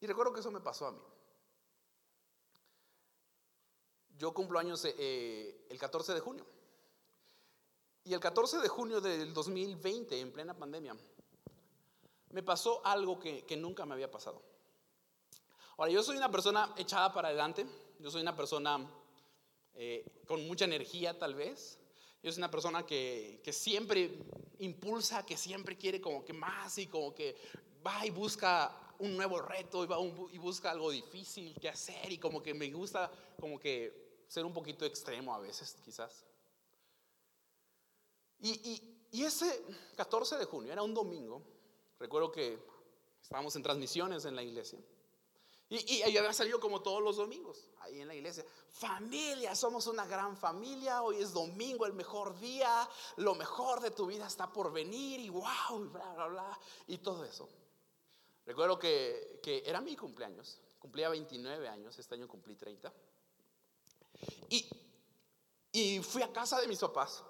Y 0.01 0.07
recuerdo 0.07 0.33
que 0.33 0.41
eso 0.41 0.51
me 0.51 0.61
pasó 0.61 0.87
a 0.87 0.93
mí. 0.93 1.01
Yo 4.19 4.33
cumplo 4.33 4.59
años 4.59 4.85
eh, 4.85 4.95
eh, 4.99 5.67
el 5.71 5.79
14 5.79 6.15
de 6.15 6.21
junio. 6.21 6.47
Y 8.05 8.13
el 8.13 8.21
14 8.21 8.59
de 8.59 8.69
junio 8.69 9.01
del 9.01 9.33
2020, 9.33 10.21
en 10.21 10.31
plena 10.31 10.55
pandemia, 10.55 10.95
me 12.31 12.43
pasó 12.43 12.85
algo 12.85 13.19
que, 13.19 13.47
que, 13.47 13.57
nunca 13.57 13.87
me 13.87 13.95
había 13.95 14.11
pasado. 14.11 14.43
Ahora, 15.79 15.91
yo 15.91 16.03
soy 16.03 16.19
una 16.19 16.31
persona 16.31 16.75
echada 16.77 17.13
para 17.15 17.29
adelante, 17.29 17.67
yo 17.99 18.11
soy 18.11 18.21
una 18.21 18.37
persona 18.37 18.87
eh, 19.73 20.05
con 20.27 20.47
mucha 20.47 20.67
energía 20.67 21.19
tal 21.19 21.35
vez, 21.35 21.79
yo 22.23 22.31
soy 22.31 22.41
una 22.41 22.51
persona 22.51 22.85
que, 22.85 23.41
que, 23.43 23.55
siempre 23.55 24.19
impulsa, 24.59 25.25
que 25.25 25.39
siempre 25.39 25.79
quiere 25.79 26.01
como 26.01 26.25
que 26.25 26.35
más 26.35 26.77
y 26.77 26.87
como 26.87 27.15
que 27.15 27.37
va 27.87 28.05
y 28.05 28.11
busca 28.11 28.93
un 28.99 29.17
nuevo 29.17 29.41
reto 29.41 29.83
y 29.83 29.87
va 29.87 29.97
y 30.31 30.39
busca 30.39 30.71
algo 30.71 30.91
difícil 30.91 31.59
que 31.59 31.71
hacer 31.71 32.13
y 32.13 32.19
como 32.19 32.43
que 32.43 32.53
me 32.53 32.71
gusta 32.71 33.11
como 33.41 33.59
que 33.59 34.23
ser 34.29 34.45
un 34.45 34.53
poquito 34.53 34.85
extremo 34.85 35.35
a 35.35 35.39
veces 35.39 35.77
quizás. 35.83 36.25
Y, 38.45 39.23
ese 39.25 39.65
14 39.97 40.37
de 40.37 40.45
junio 40.45 40.71
era 40.71 40.83
un 40.83 40.93
domingo, 40.93 41.43
recuerdo 41.99 42.31
que 42.31 42.59
estábamos 43.23 43.57
en 43.57 43.63
transmisiones 43.63 44.27
en 44.27 44.37
la 44.37 44.43
iglesia. 44.43 44.79
Y, 45.71 45.95
y, 45.95 46.03
había 46.03 46.33
salido 46.35 46.61
como 46.61 46.83
todos 46.83 47.03
los 47.03 47.17
domingos, 47.17 47.71
ahí 47.81 48.03
en 48.03 48.09
la 48.09 48.15
iglesia. 48.15 48.45
Familia, 48.69 49.55
somos 49.55 49.87
una 49.87 50.05
gran 50.05 50.37
familia. 50.37 51.03
Hoy 51.03 51.23
es 51.23 51.33
domingo, 51.33 51.87
el 51.87 51.95
mejor 51.95 52.39
día. 52.39 52.87
Lo 53.17 53.35
mejor 53.35 53.81
de 53.81 53.93
tu 53.93 54.07
vida 54.07 54.27
está 54.27 54.53
por 54.53 54.71
venir. 54.71 55.21
Y 55.21 55.31
wow, 55.31 55.83
y 55.83 55.89
bla, 55.89 56.13
bla, 56.13 56.27
bla. 56.27 56.61
Y 56.87 56.99
todo 56.99 57.25
eso. 57.25 57.49
Recuerdo 58.45 58.79
que, 58.79 59.41
era 59.65 59.81
mi 59.81 59.97
cumpleaños. 59.97 60.61
Cumplía 60.79 61.09
29 61.09 61.67
años. 61.67 61.99
Este 61.99 62.15
año 62.15 62.29
cumplí 62.29 62.57
30. 62.57 62.93
Y, 64.51 64.69
y 65.73 66.03
fui 66.03 66.21
a 66.21 66.31
casa 66.31 66.61
de 66.61 66.69
mis 66.69 66.79
papás. 66.79 67.25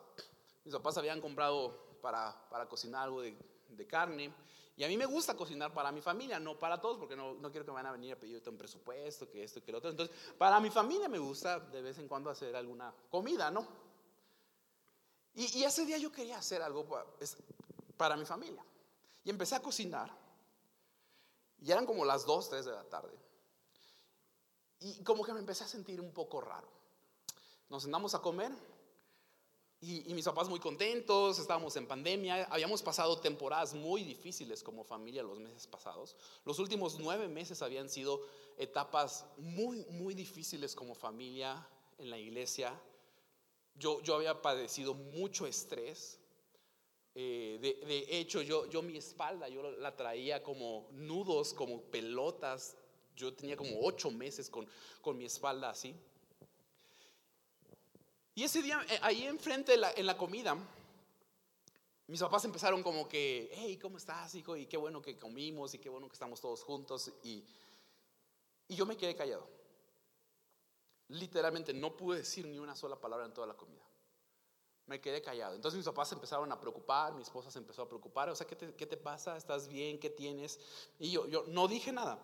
Mis 0.65 0.75
papás 0.75 0.97
habían 0.99 1.21
comprado 1.21 1.99
para, 2.01 2.49
para 2.49 2.69
cocinar 2.69 3.05
algo 3.05 3.21
de, 3.21 3.37
de 3.69 3.87
carne. 3.87 4.33
Y 4.77 4.83
a 4.83 4.89
mí 4.89 4.97
me 4.97 5.07
gusta 5.07 5.37
cocinar 5.37 5.73
para 5.73 5.93
mi 5.93 6.01
familia, 6.01 6.41
no 6.41 6.59
para 6.59 6.81
todos, 6.81 6.99
porque 6.99 7.15
no, 7.15 7.35
no 7.35 7.51
quiero 7.51 7.65
que 7.65 7.71
me 7.71 7.77
van 7.77 7.87
a 7.87 7.93
venir 7.93 8.13
a 8.13 8.19
pedirte 8.19 8.51
un 8.51 8.59
presupuesto, 8.59 9.31
que 9.31 9.45
esto, 9.45 9.63
que 9.63 9.71
lo 9.71 9.79
otro. 9.79 9.91
Entonces, 9.91 10.17
para 10.37 10.59
mi 10.59 10.71
familia 10.71 11.09
me 11.09 11.19
gusta 11.19 11.61
de 11.61 11.81
vez 11.81 11.99
en 11.99 12.09
cuando 12.09 12.31
hacer 12.31 12.57
alguna 12.57 12.93
comida, 13.09 13.51
¿no? 13.51 13.67
Y, 15.35 15.59
y 15.59 15.65
ese 15.65 15.85
día 15.85 15.99
yo 15.99 16.11
quería 16.11 16.39
hacer 16.39 16.61
algo 16.63 16.87
para, 16.87 17.07
para 17.97 18.17
mi 18.17 18.25
familia. 18.25 18.65
Y 19.23 19.31
empecé 19.31 19.55
a 19.55 19.63
cocinar. 19.63 20.11
Y 21.61 21.71
eran 21.71 21.87
como 21.87 22.05
las 22.05 22.27
2, 22.27 22.51
3 22.51 22.65
de 22.65 22.73
la 22.73 22.85
tarde. 22.85 23.17
Y 24.81 25.03
como 25.03 25.25
que 25.25 25.33
me 25.33 25.39
empecé 25.39 25.65
a 25.65 25.69
sentir 25.69 26.01
un 26.01 26.13
poco 26.13 26.41
raro. 26.41 26.69
Nos 27.71 27.85
sentamos 27.85 28.15
a 28.15 28.21
comer 28.21 28.53
y, 29.87 30.15
mis 30.15 30.25
papás 30.25 30.49
muy 30.49 30.61
contentos, 30.61 31.39
estábamos 31.39 31.77
en 31.77 31.87
pandemia, 31.87 32.45
habíamos 32.45 32.83
pasado 32.83 33.19
temporadas 33.19 33.75
muy 33.75 34.03
difíciles 34.03 34.63
como 34.63 34.83
familia 34.83 35.23
los 35.23 35.39
meses 35.39 35.67
pasados. 35.67 36.17
Los 36.45 36.59
últimos 36.59 36.99
nueve 36.99 37.29
meses 37.29 37.61
habían 37.61 37.91
sido 37.91 38.23
etapas 38.57 39.27
muy, 39.37 39.85
muy 39.91 40.15
difíciles 40.15 40.75
como 40.75 40.95
familia 40.95 41.69
en 41.99 42.09
la 42.09 42.19
iglesia. 42.19 42.81
Yo, 43.75 44.01
yo 44.03 44.15
había 44.15 44.41
padecido 44.41 44.95
mucho 44.95 45.47
estrés. 45.47 46.19
Eh, 47.15 47.59
de, 47.61 47.87
de, 47.87 48.19
hecho, 48.19 48.41
yo, 48.41 48.69
yo 48.71 48.81
mi 48.81 48.97
espalda, 48.97 49.49
yo 49.49 49.71
la 49.71 49.95
traía 49.95 50.43
como 50.43 50.89
nudos, 50.93 51.53
como 51.53 51.83
pelotas. 51.83 52.77
Yo 53.17 53.35
tenía 53.35 53.57
como 53.57 53.81
ocho 53.83 54.11
meses 54.11 54.49
con, 54.49 54.67
con 55.03 55.19
mi 55.19 55.27
espalda 55.27 55.71
así. 55.71 55.95
Y 58.35 58.43
ese 58.43 58.63
día, 58.63 58.85
eh, 58.89 58.99
ahí 59.03 59.25
enfrente 59.25 59.75
en 59.75 60.07
la 60.07 60.17
comida, 60.17 60.57
mis 62.07 62.21
papás 62.21 62.45
empezaron 62.45 62.83
como 62.83 63.09
que, 63.09 63.51
hey, 63.55 63.79
¿cómo 63.79 63.97
estás, 63.97 64.35
hijo? 64.35 64.57
Y 64.57 64.67
qué 64.67 64.77
bueno 64.77 65.01
que 65.01 65.19
comimos 65.19 65.73
y 65.73 65.79
qué 65.79 65.89
bueno 65.89 66.07
que 66.07 66.13
estamos 66.13 66.41
todos 66.41 66.63
juntos. 66.63 67.11
Y, 67.23 67.43
y 68.69 68.77
yo 68.77 68.85
me 68.85 68.97
quedé 68.97 69.17
callado. 69.17 69.49
Literalmente 71.09 71.73
no 71.73 71.97
pude 71.97 72.19
decir 72.19 72.47
ni 72.47 72.59
una 72.59 72.77
sola 72.77 72.97
palabra 72.97 73.25
en 73.25 73.33
toda 73.33 73.47
la 73.47 73.55
comida. 73.55 73.83
Me 74.87 75.01
quedé 75.01 75.23
callado. 75.23 75.55
Entonces 75.55 75.79
mis 75.79 75.87
papás 75.87 76.13
empezaron 76.13 76.53
a 76.53 76.61
preocupar, 76.61 77.15
mi 77.15 77.23
esposa 77.23 77.51
se 77.51 77.59
empezó 77.59 77.81
a 77.83 77.89
preocupar. 77.89 78.29
O 78.29 78.37
sea, 78.37 78.47
¿qué 78.47 78.57
te, 78.57 78.75
qué 78.75 78.85
te 78.85 78.99
pasa? 78.99 79.39
¿Estás 79.39 79.67
bien? 79.67 79.99
¿Qué 79.99 80.11
tienes? 80.11 80.61
Y 80.99 81.11
yo, 81.11 81.27
yo 81.27 81.45
no 81.49 81.69
dije 81.69 81.91
nada. 81.91 82.19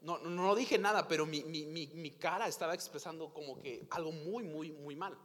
No, 0.00 0.18
no 0.18 0.54
dije 0.54 0.78
nada, 0.78 1.08
pero 1.08 1.26
mi, 1.26 1.42
mi, 1.42 1.64
mi, 1.64 1.88
mi 1.88 2.12
cara 2.12 2.46
estaba 2.46 2.74
expresando 2.74 3.32
como 3.34 3.60
que 3.60 3.84
algo 3.90 4.12
muy, 4.12 4.44
muy, 4.44 4.70
muy 4.70 4.94
mal. 4.94 5.18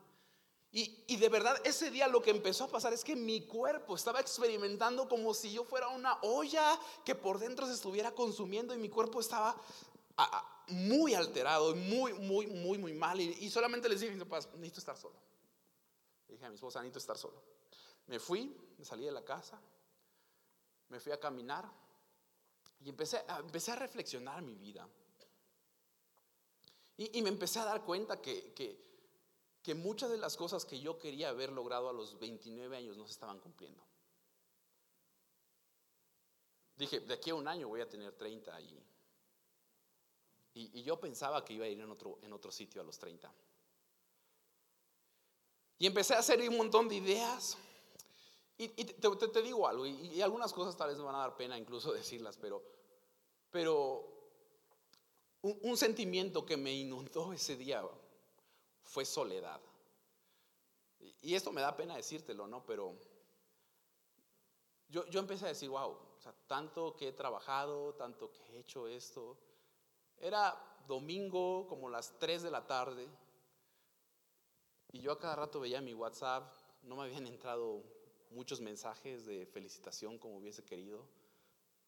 Y, 0.71 1.17
de 1.17 1.29
verdad 1.29 1.59
ese 1.65 1.89
día 1.89 2.07
lo 2.07 2.21
que 2.21 2.29
empezó 2.29 2.65
a 2.65 2.67
pasar 2.67 2.93
es 2.93 3.03
que 3.03 3.15
mi 3.15 3.41
cuerpo 3.41 3.95
estaba 3.95 4.19
experimentando 4.19 5.09
como 5.09 5.33
si 5.33 5.51
yo 5.51 5.63
fuera 5.63 5.87
una 5.87 6.19
olla 6.21 6.79
que 7.03 7.15
por 7.15 7.39
dentro 7.39 7.65
se 7.65 7.73
estuviera 7.73 8.13
consumiendo 8.13 8.75
y 8.75 8.77
mi 8.77 8.89
cuerpo 8.89 9.19
estaba 9.19 9.59
muy 10.67 11.15
alterado, 11.15 11.75
muy, 11.75 12.13
muy, 12.13 12.45
muy, 12.45 12.77
muy 12.77 12.93
mal. 12.93 13.19
Y, 13.19 13.49
solamente 13.49 13.89
les 13.89 13.99
dije 13.99 14.11
a 14.11 14.15
mis 14.15 14.23
papás, 14.25 14.47
necesito 14.53 14.79
estar 14.79 14.97
solo. 14.97 15.15
Le 16.27 16.35
dije 16.35 16.45
a 16.45 16.49
mi 16.49 16.55
esposa, 16.55 16.79
necesito 16.81 16.99
estar 16.99 17.17
solo. 17.17 17.41
Me 18.05 18.19
fui, 18.19 18.55
me 18.77 18.85
salí 18.85 19.05
de 19.05 19.11
la 19.11 19.25
casa, 19.25 19.59
me 20.89 20.99
fui 20.99 21.11
a 21.11 21.19
caminar 21.19 21.67
y 22.81 22.89
empecé, 22.89 23.23
empecé 23.39 23.71
a 23.71 23.75
reflexionar 23.75 24.43
mi 24.43 24.53
vida. 24.53 24.87
Y, 26.97 27.21
me 27.23 27.29
empecé 27.29 27.59
a 27.59 27.65
dar 27.65 27.83
cuenta 27.83 28.21
que, 28.21 28.53
que 28.53 28.88
que 29.69 29.75
muchas 29.75 30.09
de 30.09 30.17
las 30.17 30.35
cosas 30.35 30.65
que 30.65 30.79
yo 30.79 30.97
quería 30.97 31.29
haber 31.29 31.51
logrado 31.51 31.89
a 31.89 31.93
los 31.93 32.17
29 32.17 32.75
años 32.75 32.97
no 32.97 33.05
se 33.05 33.11
estaban 33.11 33.37
cumpliendo. 33.39 33.85
Dije, 36.75 37.01
de 37.01 37.13
aquí 37.13 37.29
a 37.29 37.35
un 37.35 37.47
año 37.47 37.67
voy 37.67 37.79
a 37.81 37.87
tener 37.87 38.11
30 38.13 38.55
allí. 38.55 38.83
Y, 40.55 40.81
yo 40.81 40.99
pensaba 40.99 41.45
que 41.45 41.53
iba 41.53 41.65
a 41.65 41.67
ir 41.67 41.79
en 41.79 41.91
otro, 41.91 42.17
en 42.23 42.33
otro 42.33 42.51
sitio 42.51 42.81
a 42.81 42.83
los 42.83 42.97
30. 42.97 43.31
Y 45.77 45.85
empecé 45.85 46.15
a 46.15 46.17
hacer 46.17 46.39
un 46.49 46.57
montón 46.57 46.89
de 46.89 46.95
ideas. 46.95 47.55
Y, 48.57 48.69
te, 48.69 49.41
digo 49.43 49.67
algo, 49.67 49.85
y, 49.85 50.19
algunas 50.19 50.51
cosas 50.51 50.75
tal 50.75 50.89
vez 50.89 50.97
me 50.97 51.03
van 51.03 51.13
a 51.13 51.19
dar 51.19 51.37
pena 51.37 51.59
incluso 51.59 51.93
decirlas, 51.93 52.37
pero, 52.37 52.63
pero 53.51 54.31
un, 55.43 55.77
sentimiento 55.77 56.43
que 56.43 56.57
me 56.57 56.73
inundó 56.73 57.33
ese 57.33 57.55
día 57.55 57.83
fue 58.89 59.05
soledad. 59.05 59.61
Y 61.21 61.35
esto 61.35 61.51
me 61.51 61.61
da 61.61 61.75
pena 61.75 61.95
decírtelo, 61.95 62.47
¿no? 62.47 62.65
Pero 62.65 62.95
yo, 64.87 65.05
yo 65.07 65.19
empecé 65.19 65.45
a 65.45 65.49
decir, 65.49 65.69
wow, 65.69 65.95
tanto 66.47 66.95
que 66.95 67.09
he 67.09 67.13
trabajado, 67.13 67.93
tanto 67.93 68.31
que 68.31 68.41
he 68.51 68.59
hecho 68.59 68.87
esto. 68.87 69.37
Era 70.17 70.57
domingo 70.87 71.67
como 71.67 71.89
las 71.89 72.17
3 72.17 72.41
de 72.41 72.51
la 72.51 72.65
tarde 72.65 73.07
y 74.91 75.01
yo 75.01 75.11
a 75.11 75.19
cada 75.19 75.35
rato 75.35 75.59
veía 75.59 75.81
mi 75.81 75.93
WhatsApp, 75.93 76.51
no 76.81 76.95
me 76.95 77.03
habían 77.03 77.27
entrado 77.27 77.83
muchos 78.31 78.59
mensajes 78.59 79.25
de 79.25 79.45
felicitación 79.45 80.17
como 80.17 80.37
hubiese 80.37 80.63
querido. 80.63 81.07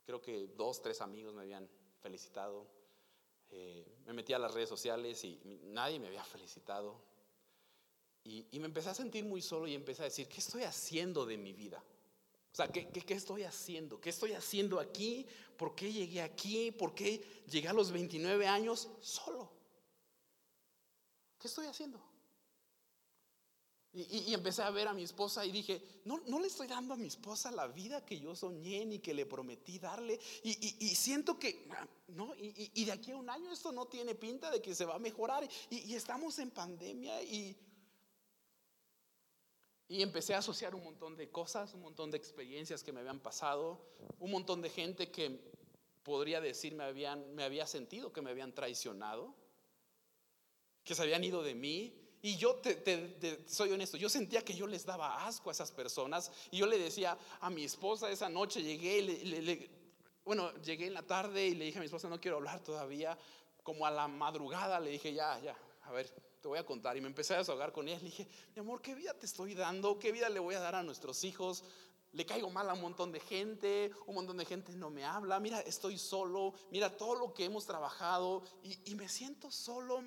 Creo 0.05 0.22
que 0.22 0.48
dos, 0.55 0.81
tres 0.81 1.01
amigos 1.01 1.34
me 1.34 1.41
habían 1.41 1.67
felicitado. 2.00 2.67
Eh, 3.51 3.86
me 4.05 4.13
metí 4.13 4.34
a 4.34 4.39
las 4.39 4.53
redes 4.53 4.70
sociales 4.70 5.24
y 5.24 5.39
nadie 5.65 6.00
me 6.00 6.08
había 6.08 6.24
felicitado. 6.24 7.01
Y, 8.24 8.46
me 8.60 8.65
empecé 8.65 8.89
a 8.89 8.93
sentir 8.93 9.25
muy 9.25 9.41
solo 9.41 9.67
y 9.67 9.74
empecé 9.74 10.03
a 10.03 10.05
decir, 10.05 10.27
¿qué 10.27 10.38
estoy 10.38 10.63
haciendo 10.63 11.25
de 11.25 11.38
mi 11.38 11.53
vida? 11.53 11.84
O 12.51 12.55
sea, 12.55 12.67
¿qué, 12.67 12.88
¿qué, 12.88 13.13
estoy 13.13 13.43
haciendo? 13.43 14.00
¿Qué 14.00 14.10
estoy 14.10 14.34
haciendo 14.34 14.79
aquí? 14.79 15.25
¿Por 15.58 15.74
qué 15.74 15.91
llegué 15.91 16.22
aquí? 16.22 16.72
¿Por 16.72 16.93
qué 16.93 17.43
llegué 17.50 17.67
a 17.67 17.74
los 17.74 17.91
29 17.91 18.48
años 18.48 18.89
solo? 19.01 19.51
¿Qué 21.39 21.48
estoy 21.48 21.65
haciendo? 21.65 22.11
Y, 23.93 24.33
empecé 24.33 24.63
a 24.63 24.69
ver 24.69 24.88
a 24.88 24.93
mi 24.93 25.03
esposa 25.03 25.45
y 25.45 25.51
dije, 25.51 26.01
no, 26.05 26.21
no 26.27 26.39
le 26.39 26.48
estoy 26.48 26.67
dando 26.67 26.93
a 26.93 26.98
mi 26.98 27.07
esposa 27.07 27.51
la 27.51 27.67
vida 27.67 28.05
que 28.05 28.17
yo 28.17 28.33
soñé 28.38 28.86
ni 28.86 29.00
que 29.00 29.13
le 29.13 29.25
prometí 29.25 29.79
darle. 29.79 30.17
Y, 30.43 30.53
siento 30.95 31.38
que, 31.38 31.67
no, 32.07 32.33
y, 32.38 32.86
de 32.86 32.91
aquí 32.93 33.12
a 33.12 33.17
un 33.17 33.29
año 33.29 33.51
esto 33.51 33.74
no 33.74 33.88
tiene 33.88 34.15
pinta 34.15 34.50
de 34.50 34.62
que 34.62 34.74
se 34.74 34.86
va 34.86 34.95
a 34.95 35.00
mejorar. 35.00 35.48
Y, 35.69 35.93
estamos 35.93 36.39
en 36.39 36.51
pandemia 36.51 37.21
y, 37.21 37.57
y 39.89 40.01
empecé 40.01 40.36
a 40.36 40.38
asociar 40.38 40.74
un 40.74 40.86
montón 40.86 41.17
de 41.17 41.29
cosas, 41.29 41.74
un 41.74 41.81
montón 41.81 42.12
de 42.12 42.17
experiencias 42.17 42.83
que 42.83 42.93
me 42.93 43.01
habían 43.01 43.19
pasado, 43.19 43.86
un 44.19 44.31
montón 44.31 44.62
de 44.62 44.69
gente 44.69 45.12
que 45.12 45.51
podría 46.03 46.39
decir 46.39 46.75
me, 46.75 46.86
habían, 46.86 47.36
me 47.36 47.43
había 47.43 47.67
sentido 47.67 48.13
que 48.13 48.21
me 48.21 48.31
habían 48.31 48.53
traicionado, 48.53 49.36
que 50.86 50.95
se 50.95 51.01
habían 51.01 51.25
ido 51.25 51.43
de 51.43 51.55
mí 51.55 52.00
y 52.24 52.38
yo 52.38 52.56
te, 52.56 53.44
soy 53.48 53.72
honesto, 53.72 53.98
yo 53.98 54.08
sentía 54.08 54.44
que 54.44 54.54
yo 54.54 54.68
les 54.68 54.86
daba 54.86 55.25
asco 55.25 55.50
a 55.50 55.54
esas 55.54 55.72
personas. 55.72 56.32
Y 56.51 56.58
yo 56.58 56.68
le 56.68 56.78
decía 56.78 57.18
a 57.40 57.50
mi 57.50 57.63
esposa 57.63 58.12
esa 58.12 58.30
noche, 58.30 58.62
llegué, 58.62 59.70
bueno, 60.24 60.51
llegué 60.62 60.88
en 60.88 60.94
la 60.94 61.01
tarde 61.01 61.48
y 61.48 61.56
le 61.56 61.66
dije 61.66 61.80
a 61.80 61.82
mi 61.82 61.86
esposa, 61.86 62.10
no 62.10 62.22
quiero 62.22 62.38
hablar 62.38 62.60
todavía. 62.60 63.18
Como 63.63 63.86
a 63.86 63.92
la 63.92 64.08
madrugada 64.08 64.80
le 64.80 64.92
dije, 64.92 65.13
ya, 65.13 65.40
ya, 65.40 65.58
a 65.84 65.92
ver, 65.92 66.10
te 66.42 66.48
voy 66.48 66.60
a 66.60 66.66
contar. 66.66 66.96
Y 66.96 67.01
me 67.01 67.08
empecé 67.08 67.34
a 67.34 67.40
desahogar 67.40 67.72
con 67.72 67.88
ella. 67.88 67.98
Le 67.98 68.06
dije, 68.06 68.28
mi 68.56 68.60
amor, 68.60 68.82
¿qué 68.82 68.94
vida 68.94 69.13
te 69.16 69.25
estoy 69.25 69.56
dando? 69.56 69.98
¿Qué 69.98 70.12
vida 70.12 70.30
le 70.30 70.40
voy 70.40 70.54
a 70.54 70.60
dar 70.60 70.75
a 70.75 70.84
nuestros 70.84 71.24
hijos? 71.24 71.63
Le 72.13 72.25
caigo 72.25 72.50
mal 72.50 72.70
a 72.70 72.74
un 72.74 72.82
montón 72.82 73.12
de 73.12 73.20
gente, 73.20 73.91
un 74.06 74.15
montón 74.15 74.38
de 74.38 74.46
gente 74.46 74.75
no 74.75 74.89
me 74.89 75.06
habla, 75.06 75.39
mira, 75.39 75.62
estoy 75.62 75.98
solo, 75.98 76.53
mira 76.70 76.96
todo 76.96 77.15
lo 77.15 77.34
que 77.34 77.46
hemos 77.46 77.65
trabajado 77.65 78.44
y, 78.63 78.96
me 78.96 79.08
siento 79.08 79.50
solo, 79.50 80.03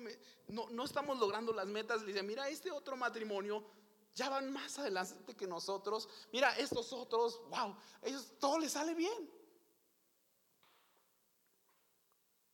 no, 0.47 0.69
no, 0.69 0.85
estamos 0.85 1.17
logrando 1.17 1.51
las 1.51 1.65
metas. 1.65 2.01
Le 2.01 2.13
dice, 2.13 2.23
mira, 2.23 2.47
este 2.47 2.71
otro 2.71 2.95
matrimonio 2.95 3.65
ya 4.13 4.29
van 4.29 4.53
más 4.53 4.77
adelante 4.77 5.35
que 5.35 5.47
nosotros, 5.47 6.07
mira, 6.31 6.55
estos 6.57 6.93
otros, 6.93 7.41
wow, 7.49 7.75
ellos 8.03 8.33
todo 8.39 8.59
les 8.59 8.71
sale 8.71 8.93
bien. 8.93 9.29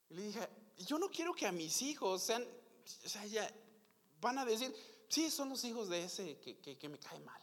Y 0.08 0.14
le 0.14 0.22
dije, 0.22 0.48
yo 0.78 0.98
no 0.98 1.10
quiero 1.10 1.34
que 1.34 1.46
a 1.46 1.52
mis 1.52 1.82
hijos 1.82 2.22
sean, 2.22 2.42
o 2.42 3.08
sea, 3.08 3.26
ya 3.26 3.52
van 4.18 4.38
a 4.38 4.46
decir, 4.46 4.74
sí, 5.08 5.30
son 5.30 5.50
los 5.50 5.62
hijos 5.64 5.90
de 5.90 6.04
ese 6.04 6.38
que, 6.38 6.78
que 6.78 6.88
me 6.88 6.98
cae 6.98 7.20
mal. 7.20 7.41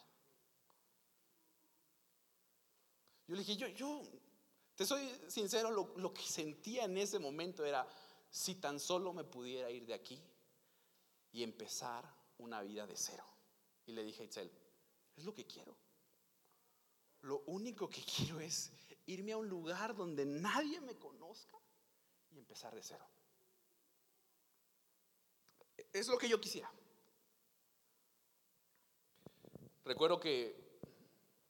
Yo 3.29 3.35
le 3.35 3.43
dije, 3.43 3.57
yo, 3.57 3.67
yo, 3.67 4.01
te 4.73 4.87
soy 4.87 5.07
sincero, 5.27 5.69
lo, 5.69 6.11
que 6.11 6.23
sentía 6.23 6.85
en 6.85 6.97
ese 6.97 7.19
momento 7.19 7.63
era, 7.63 7.87
si 8.27 8.55
tan 8.55 8.79
solo 8.79 9.13
me 9.13 9.23
pudiera 9.23 9.69
ir 9.69 9.85
de 9.85 9.93
aquí 9.93 10.19
y 11.31 11.43
empezar 11.43 12.11
una 12.39 12.63
vida 12.63 12.87
de 12.87 12.97
cero. 12.97 13.23
Y 13.85 13.91
le 13.91 14.03
dije 14.03 14.23
a 14.23 14.25
Itzel, 14.25 14.51
es 15.15 15.25
lo 15.25 15.35
que 15.35 15.45
quiero. 15.45 15.77
Lo 17.21 17.43
único 17.45 17.87
que 17.87 18.01
quiero 18.03 18.39
es 18.39 18.71
irme 19.05 19.33
a 19.33 19.37
un 19.37 19.47
lugar 19.47 19.95
donde 19.95 20.25
nadie 20.25 20.81
me 20.81 20.95
conozca 20.95 21.59
y 22.31 22.39
empezar 22.39 22.73
de 22.73 22.81
cero. 22.81 23.07
Es 25.93 26.07
lo 26.07 26.17
que 26.17 26.27
yo 26.27 26.41
quisiera. 26.41 26.73
Recuerdo 29.85 30.19
que 30.19 30.68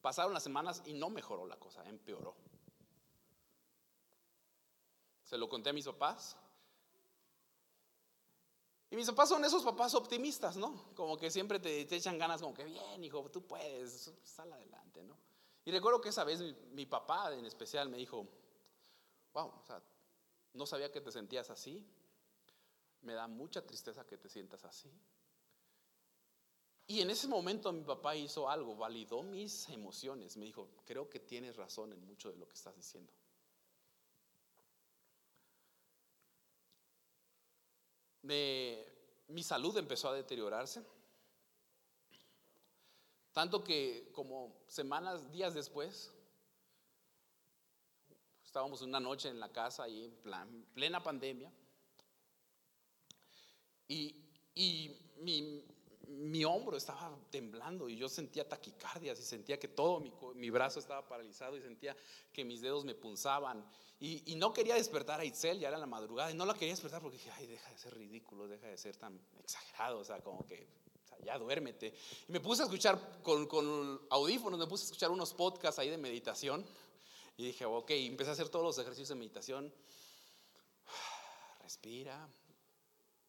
Pasaron 0.01 0.33
las 0.33 0.43
semanas 0.43 0.81
y 0.85 0.93
no 0.93 1.09
mejoró 1.09 1.45
la 1.45 1.57
cosa, 1.57 1.83
empeoró. 1.87 2.35
Se 5.23 5.37
lo 5.37 5.47
conté 5.49 5.69
a 5.69 5.73
mis 5.73 5.85
papás. 5.85 6.37
Y 8.91 8.95
mis 8.95 9.07
papás 9.07 9.29
son 9.29 9.45
esos 9.45 9.63
papás 9.63 9.93
optimistas, 9.93 10.57
¿no? 10.57 10.93
Como 10.95 11.15
que 11.17 11.29
siempre 11.29 11.59
te, 11.59 11.81
echan 11.81 12.17
ganas, 12.17 12.41
como 12.41 12.53
que 12.53 12.63
bien, 12.63 13.03
hijo, 13.03 13.29
tú 13.29 13.45
puedes, 13.45 14.11
sal 14.23 14.51
adelante, 14.51 15.03
¿no? 15.03 15.15
Y 15.65 15.71
recuerdo 15.71 16.01
que 16.01 16.09
esa 16.09 16.23
vez 16.23 16.41
mi, 16.71 16.85
papá 16.87 17.31
en 17.33 17.45
especial 17.45 17.89
me 17.89 17.97
dijo, 17.97 18.27
wow, 19.33 19.47
o 19.47 19.81
no 20.53 20.65
sabía 20.65 20.91
que 20.91 21.01
te 21.01 21.11
sentías 21.11 21.51
así, 21.51 21.85
me 23.01 23.13
da 23.13 23.27
mucha 23.27 23.65
tristeza 23.65 24.07
que 24.07 24.17
te 24.17 24.29
sientas 24.29 24.65
así. 24.65 24.91
Y 26.89 27.01
en 27.01 27.11
ese 27.11 27.27
momento 27.27 27.71
mi 27.71 27.83
papá 27.83 28.15
hizo 28.15 28.49
algo, 28.49 28.75
validó 28.75 29.21
mis 29.21 29.69
emociones. 29.69 30.35
Me 30.37 30.45
dijo, 30.45 30.67
creo 30.85 31.07
que 31.07 31.19
tienes 31.19 31.55
razón 31.55 31.93
en 31.93 32.03
mucho 32.03 32.31
de 32.31 32.37
lo 32.37 32.47
que 32.47 32.55
estás 32.55 32.75
diciendo. 32.75 33.13
mi 38.23 39.43
salud 39.43 39.77
empezó 39.77 40.09
a 40.09 40.15
deteriorarse. 40.15 40.83
Tanto 43.33 43.63
que 43.63 44.09
como 44.11 44.55
semanas, 44.67 45.31
días 45.31 45.53
después, 45.53 46.11
estábamos 48.43 48.81
una 48.81 48.99
noche 48.99 49.29
en 49.29 49.39
la 49.39 49.51
casa 49.51 49.87
y 49.87 50.05
en 50.05 50.15
plan, 50.23 50.65
plena 50.73 51.03
pandemia. 51.03 51.51
Y, 53.87 54.15
y 54.55 54.97
mi, 55.17 55.63
mi 56.09 56.43
hombro 56.43 56.77
estaba 56.77 57.15
temblando 57.29 57.87
y 57.87 57.95
yo 57.95 58.09
sentía 58.09 58.47
taquicardias 58.47 59.19
y 59.19 59.23
sentía 59.23 59.59
que 59.59 59.67
todo 59.67 60.03
mi, 60.35 60.49
brazo 60.49 60.79
estaba 60.79 61.07
paralizado 61.07 61.55
y 61.57 61.61
sentía 61.61 61.95
que 62.33 62.43
mis 62.43 62.61
dedos 62.61 62.83
me 62.85 62.95
punzaban. 62.95 63.65
Y, 63.99 64.35
no 64.35 64.53
quería 64.53 64.75
despertar 64.75 65.19
a 65.19 65.25
Itzel, 65.25 65.59
ya 65.59 65.67
era 65.67 65.77
la 65.77 65.85
madrugada, 65.85 66.31
y 66.31 66.33
no 66.33 66.45
la 66.45 66.53
quería 66.53 66.69
despertar 66.69 67.01
porque 67.01 67.17
dije, 67.17 67.31
ay, 67.31 67.47
deja 67.47 67.69
de 67.69 67.77
ser 67.77 67.97
ridículo, 67.97 68.47
deja 68.47 68.67
de 68.67 68.77
ser 68.77 68.95
tan 68.95 69.19
exagerado, 69.39 69.99
o 69.99 70.03
sea, 70.03 70.21
como 70.21 70.45
que, 70.45 70.67
ya 71.23 71.37
duérmete. 71.37 71.93
Y 72.27 72.31
me 72.31 72.39
puse 72.39 72.61
a 72.61 72.65
escuchar 72.65 73.21
con, 73.21 73.45
con 73.45 74.01
audífonos, 74.09 74.57
me 74.57 74.67
puse 74.67 74.83
a 74.83 74.85
escuchar 74.85 75.11
unos 75.11 75.33
podcasts 75.33 75.79
ahí 75.79 75.89
de 75.89 75.97
meditación. 75.97 76.65
Y 77.37 77.47
dije, 77.47 77.65
ok, 77.65 77.91
empecé 77.91 78.29
a 78.29 78.33
hacer 78.33 78.49
todos 78.49 78.65
los 78.65 78.77
ejercicios 78.79 79.09
de 79.09 79.15
meditación. 79.15 79.73
Respira, 81.61 82.29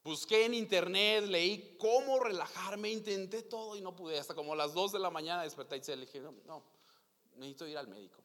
Busqué 0.02 0.46
en 0.46 0.54
internet, 0.54 1.24
leí 1.26 1.76
cómo 1.78 2.20
relajarme, 2.20 2.90
intenté 2.90 3.42
todo 3.42 3.76
y 3.76 3.82
no 3.82 3.94
pude. 3.94 4.18
Hasta 4.18 4.34
como 4.34 4.54
a 4.54 4.56
las 4.56 4.72
2 4.72 4.92
de 4.92 4.98
la 4.98 5.10
mañana 5.10 5.42
desperté 5.42 5.76
y 5.76 5.96
le 5.96 6.06
dije, 6.06 6.20
no, 6.20 6.34
no, 6.46 6.62
necesito 7.36 7.66
ir 7.66 7.76
al 7.76 7.88
médico. 7.88 8.22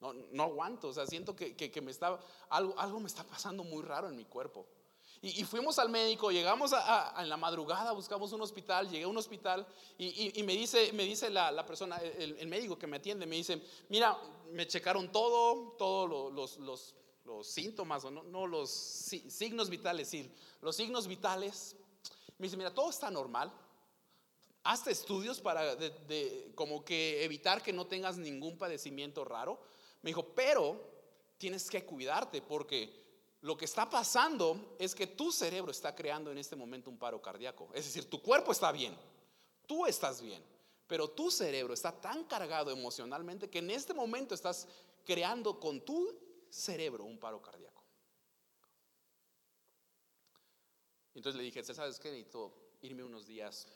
No, 0.00 0.12
no 0.12 0.44
aguanto, 0.44 0.88
o 0.88 0.92
sea, 0.92 1.06
siento 1.06 1.34
que, 1.34 1.56
que, 1.56 1.80
me 1.80 1.90
está, 1.90 2.18
algo, 2.48 2.78
algo 2.78 3.00
me 3.00 3.08
está 3.08 3.24
pasando 3.24 3.64
muy 3.64 3.82
raro 3.82 4.08
en 4.08 4.16
mi 4.16 4.24
cuerpo. 4.24 4.66
Y, 5.20 5.42
fuimos 5.42 5.80
al 5.80 5.88
médico, 5.88 6.30
llegamos 6.30 6.72
a, 6.72 7.12
en 7.20 7.28
la 7.28 7.36
madrugada, 7.36 7.90
buscamos 7.90 8.32
un 8.32 8.40
hospital, 8.40 8.88
llegué 8.88 9.02
a 9.02 9.08
un 9.08 9.16
hospital 9.16 9.66
y, 9.98 10.38
y, 10.38 10.42
me 10.44 10.52
dice, 10.52 10.92
me 10.92 11.02
dice 11.02 11.28
la, 11.28 11.50
la 11.50 11.66
persona, 11.66 11.96
el, 11.96 12.38
el, 12.38 12.46
médico 12.46 12.78
que 12.78 12.86
me 12.86 12.98
atiende, 12.98 13.26
me 13.26 13.34
dice, 13.34 13.60
mira, 13.88 14.16
me 14.52 14.64
checaron 14.68 15.10
todo, 15.10 15.72
todos 15.76 16.32
los, 16.32 16.58
los 16.58 16.94
los 17.28 17.46
síntomas, 17.46 18.04
o 18.04 18.10
no, 18.10 18.46
los 18.46 18.70
signos 18.70 19.68
vitales, 19.68 20.08
sí, 20.08 20.32
los 20.62 20.74
signos 20.74 21.06
vitales. 21.06 21.76
Me 22.38 22.46
dice, 22.46 22.56
mira, 22.56 22.72
todo 22.72 22.88
está 22.88 23.10
normal. 23.10 23.52
Hazte 24.64 24.90
estudios 24.90 25.40
para 25.40 25.76
de, 25.76 26.52
como 26.54 26.84
que 26.84 27.22
evitar 27.24 27.62
que 27.62 27.72
no 27.72 27.86
tengas 27.86 28.16
ningún 28.16 28.56
padecimiento 28.56 29.24
raro. 29.24 29.60
Me 30.02 30.10
dijo, 30.10 30.24
pero 30.34 30.80
tienes 31.36 31.68
que 31.68 31.84
cuidarte 31.84 32.40
porque 32.40 33.06
lo 33.42 33.56
que 33.56 33.66
está 33.66 33.88
pasando 33.88 34.74
es 34.78 34.94
que 34.94 35.06
tu 35.06 35.30
cerebro 35.30 35.70
está 35.70 35.94
creando 35.94 36.32
en 36.32 36.38
este 36.38 36.56
momento 36.56 36.90
un 36.90 36.98
paro 36.98 37.20
cardíaco. 37.20 37.68
Es 37.74 37.84
decir, 37.84 38.08
tu 38.08 38.22
cuerpo 38.22 38.52
está 38.52 38.72
bien, 38.72 38.96
tú 39.66 39.86
estás 39.86 40.20
bien, 40.22 40.42
pero 40.86 41.08
tu 41.08 41.30
cerebro 41.30 41.74
está 41.74 41.92
tan 41.92 42.24
cargado 42.24 42.70
emocionalmente 42.70 43.50
que 43.50 43.58
en 43.58 43.70
este 43.70 43.92
momento 43.92 44.34
estás 44.34 44.66
creando 45.04 45.60
con 45.60 45.80
tu 45.82 46.27
cerebro 46.50 47.04
un 47.04 47.18
paro 47.18 47.40
cardíaco. 47.40 47.84
Entonces 51.14 51.36
le 51.38 51.44
dije, 51.44 51.62
¿sabes 51.64 51.98
qué? 51.98 52.10
Necesito 52.10 52.76
irme 52.82 53.02
unos 53.02 53.26
días 53.26 53.66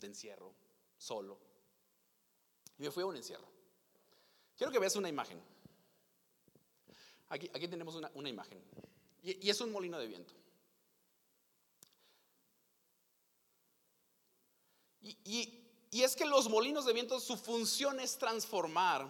de 0.00 0.06
encierro, 0.06 0.54
solo. 0.96 1.38
Y 2.78 2.82
me 2.82 2.90
fui 2.90 3.02
a 3.02 3.06
un 3.06 3.16
encierro. 3.16 3.46
Quiero 4.56 4.72
que 4.72 4.78
veas 4.78 4.96
una 4.96 5.08
imagen. 5.08 5.40
Aquí, 7.28 7.50
aquí 7.54 7.68
tenemos 7.68 7.94
una, 7.94 8.10
una 8.14 8.28
imagen. 8.28 8.62
Y, 9.22 9.48
es 9.48 9.60
un 9.60 9.70
molino 9.70 9.98
de 9.98 10.06
viento. 10.06 10.34
Y, 15.00 15.68
y, 15.90 16.02
es 16.02 16.16
que 16.16 16.24
los 16.24 16.48
molinos 16.48 16.84
de 16.84 16.92
viento, 16.92 17.20
su 17.20 17.36
función 17.36 18.00
es 18.00 18.18
transformar, 18.18 19.08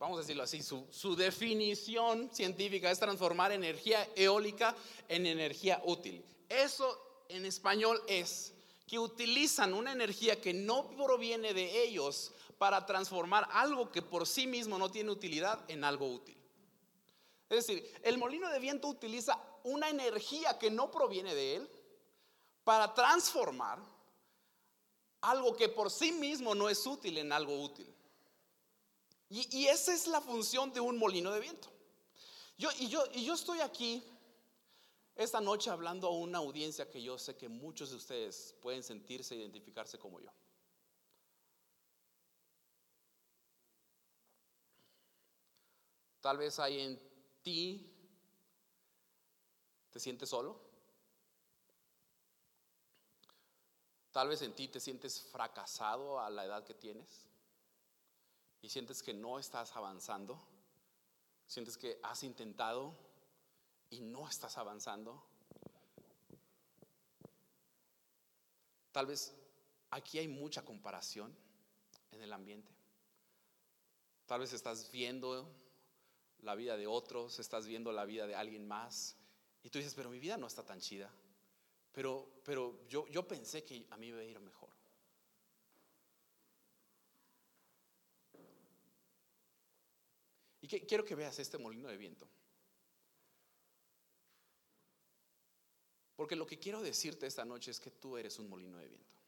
vamos 0.00 0.16
a 0.16 0.20
decirlo 0.22 0.42
así, 0.42 0.62
su, 0.62 0.86
su, 0.90 1.14
definición 1.14 2.30
científica 2.32 2.90
es 2.90 2.98
transformar 2.98 3.52
energía 3.52 4.08
eólica 4.16 4.74
en 5.08 5.26
energía 5.26 5.82
útil. 5.84 6.24
Eso 6.48 7.24
en 7.28 7.44
español 7.44 8.02
es 8.08 8.54
que 8.86 8.98
utilizan 8.98 9.74
una 9.74 9.92
energía 9.92 10.40
que 10.40 10.54
no 10.54 10.88
proviene 10.90 11.52
de 11.52 11.84
ellos 11.84 12.32
para 12.56 12.86
transformar 12.86 13.46
algo 13.52 13.92
que 13.92 14.00
por 14.00 14.26
sí 14.26 14.46
mismo 14.46 14.78
no 14.78 14.90
tiene 14.90 15.10
utilidad 15.10 15.60
en 15.68 15.84
algo 15.84 16.10
útil. 16.10 16.36
Es 17.50 17.66
decir, 17.66 17.92
el 18.02 18.16
molino 18.16 18.48
de 18.48 18.58
viento 18.58 18.88
utiliza 18.88 19.38
una 19.64 19.90
energía 19.90 20.58
que 20.58 20.70
no 20.70 20.90
proviene 20.90 21.34
de 21.34 21.56
él 21.56 21.70
para 22.64 22.94
transformar 22.94 23.78
algo 25.20 25.54
que 25.56 25.68
por 25.68 25.90
sí 25.90 26.12
mismo 26.12 26.54
no 26.54 26.70
es 26.70 26.86
útil 26.86 27.18
en 27.18 27.32
algo 27.32 27.62
útil. 27.62 27.86
Y, 29.30 29.68
esa 29.68 29.94
es 29.94 30.08
la 30.08 30.20
función 30.20 30.72
de 30.72 30.80
un 30.80 30.98
molino 30.98 31.30
de 31.30 31.38
viento. 31.38 31.68
Yo, 32.58 32.68
y, 32.80 32.88
yo, 32.88 33.04
y 33.14 33.24
yo 33.24 33.34
estoy 33.34 33.60
aquí 33.60 34.02
esta 35.14 35.40
noche 35.40 35.70
hablando 35.70 36.08
a 36.08 36.10
una 36.10 36.38
audiencia 36.38 36.90
que 36.90 37.00
yo 37.00 37.16
sé 37.16 37.36
que 37.36 37.48
muchos 37.48 37.90
de 37.90 37.96
ustedes 37.96 38.56
pueden 38.60 38.82
sentirse, 38.82 39.36
identificarse 39.36 40.00
como 40.00 40.20
yo. 40.20 40.32
Tal 46.20 46.36
vez 46.36 46.58
hay 46.58 46.80
en 46.80 47.00
ti, 47.42 47.88
te 49.90 50.00
sientes 50.00 50.28
solo. 50.28 50.60
Tal 54.10 54.28
vez 54.28 54.42
en 54.42 54.52
ti 54.54 54.66
te 54.66 54.80
sientes 54.80 55.22
fracasado 55.22 56.18
a 56.18 56.28
la 56.30 56.44
edad 56.44 56.64
que 56.64 56.74
tienes 56.74 57.29
y 58.62 58.68
sientes 58.68 59.02
que 59.02 59.14
no 59.14 59.38
estás 59.38 59.74
avanzando. 59.76 60.40
Sientes 61.46 61.76
que 61.76 61.98
has 62.02 62.22
intentado 62.22 62.94
y 63.90 64.00
no 64.00 64.28
estás 64.28 64.56
avanzando. 64.58 65.22
Tal 68.92 69.06
vez 69.06 69.34
aquí 69.90 70.18
hay 70.18 70.28
mucha 70.28 70.64
comparación 70.64 71.34
en 72.12 72.22
el 72.22 72.32
ambiente. 72.32 72.72
Tal 74.26 74.40
vez 74.40 74.52
estás 74.52 74.90
viendo 74.90 75.52
la 76.42 76.54
vida 76.54 76.76
de 76.76 76.86
otros, 76.86 77.38
estás 77.38 77.66
viendo 77.66 77.92
la 77.92 78.04
vida 78.04 78.26
de 78.26 78.34
alguien 78.34 78.66
más 78.66 79.16
y 79.62 79.70
tú 79.70 79.78
dices, 79.78 79.94
pero 79.94 80.10
mi 80.10 80.18
vida 80.18 80.36
no 80.36 80.46
está 80.46 80.64
tan 80.64 80.80
chida. 80.80 81.12
Pero, 81.92 82.40
pero 82.44 82.86
yo, 82.88 83.06
yo 83.08 83.26
pensé 83.26 83.64
que 83.64 83.86
a 83.90 83.96
mí 83.96 84.12
me 84.12 84.18
iba 84.18 84.20
a 84.20 84.24
ir 84.24 84.40
mejor. 84.40 84.70
Quiero 90.78 91.04
que 91.04 91.14
veas 91.14 91.38
este 91.38 91.58
molino 91.58 91.88
de 91.88 91.96
viento. 91.96 92.28
Porque 96.14 96.36
lo 96.36 96.46
que 96.46 96.58
quiero 96.58 96.82
decirte 96.82 97.26
esta 97.26 97.44
noche 97.44 97.70
es 97.70 97.80
que 97.80 97.90
tú 97.90 98.16
eres 98.16 98.38
un 98.38 98.48
molino 98.48 98.78
de 98.78 98.88
viento. 98.88 99.20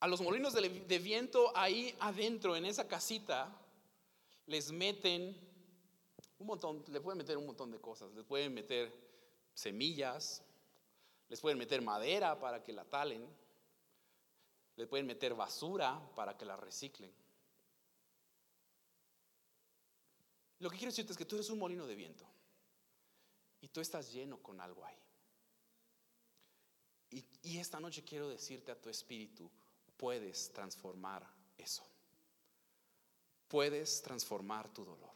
A 0.00 0.08
los 0.08 0.20
molinos 0.20 0.52
de, 0.52 0.68
de 0.68 0.98
viento 0.98 1.56
ahí 1.56 1.96
adentro, 2.00 2.56
en 2.56 2.66
esa 2.66 2.86
casita, 2.86 3.58
les 4.46 4.70
meten 4.70 5.34
un 6.38 6.46
montón, 6.46 6.84
le 6.88 7.00
pueden 7.00 7.18
meter 7.18 7.38
un 7.38 7.46
montón 7.46 7.70
de 7.70 7.80
cosas. 7.80 8.12
Les 8.12 8.24
pueden 8.24 8.52
meter 8.52 8.92
semillas, 9.54 10.42
les 11.28 11.40
pueden 11.40 11.58
meter 11.58 11.80
madera 11.80 12.38
para 12.38 12.62
que 12.62 12.72
la 12.72 12.84
talen, 12.84 13.26
les 14.76 14.88
pueden 14.88 15.06
meter 15.06 15.34
basura 15.34 16.00
para 16.14 16.36
que 16.36 16.44
la 16.44 16.56
reciclen. 16.56 17.12
Lo 20.58 20.70
que 20.70 20.76
quiero 20.76 20.90
decirte 20.90 21.12
es 21.12 21.18
que 21.18 21.24
tú 21.24 21.36
eres 21.36 21.50
un 21.50 21.58
molino 21.58 21.86
de 21.86 21.94
viento 21.94 22.26
y 23.60 23.68
tú 23.68 23.80
estás 23.80 24.12
lleno 24.12 24.42
con 24.42 24.60
algo 24.60 24.84
ahí. 24.84 24.98
Y, 27.10 27.24
y 27.42 27.58
esta 27.58 27.78
noche 27.78 28.02
quiero 28.02 28.28
decirte 28.28 28.72
a 28.72 28.80
tu 28.80 28.88
espíritu, 28.88 29.50
puedes 29.96 30.52
transformar 30.52 31.28
eso. 31.56 31.86
Puedes 33.48 34.02
transformar 34.02 34.72
tu 34.72 34.84
dolor. 34.84 35.14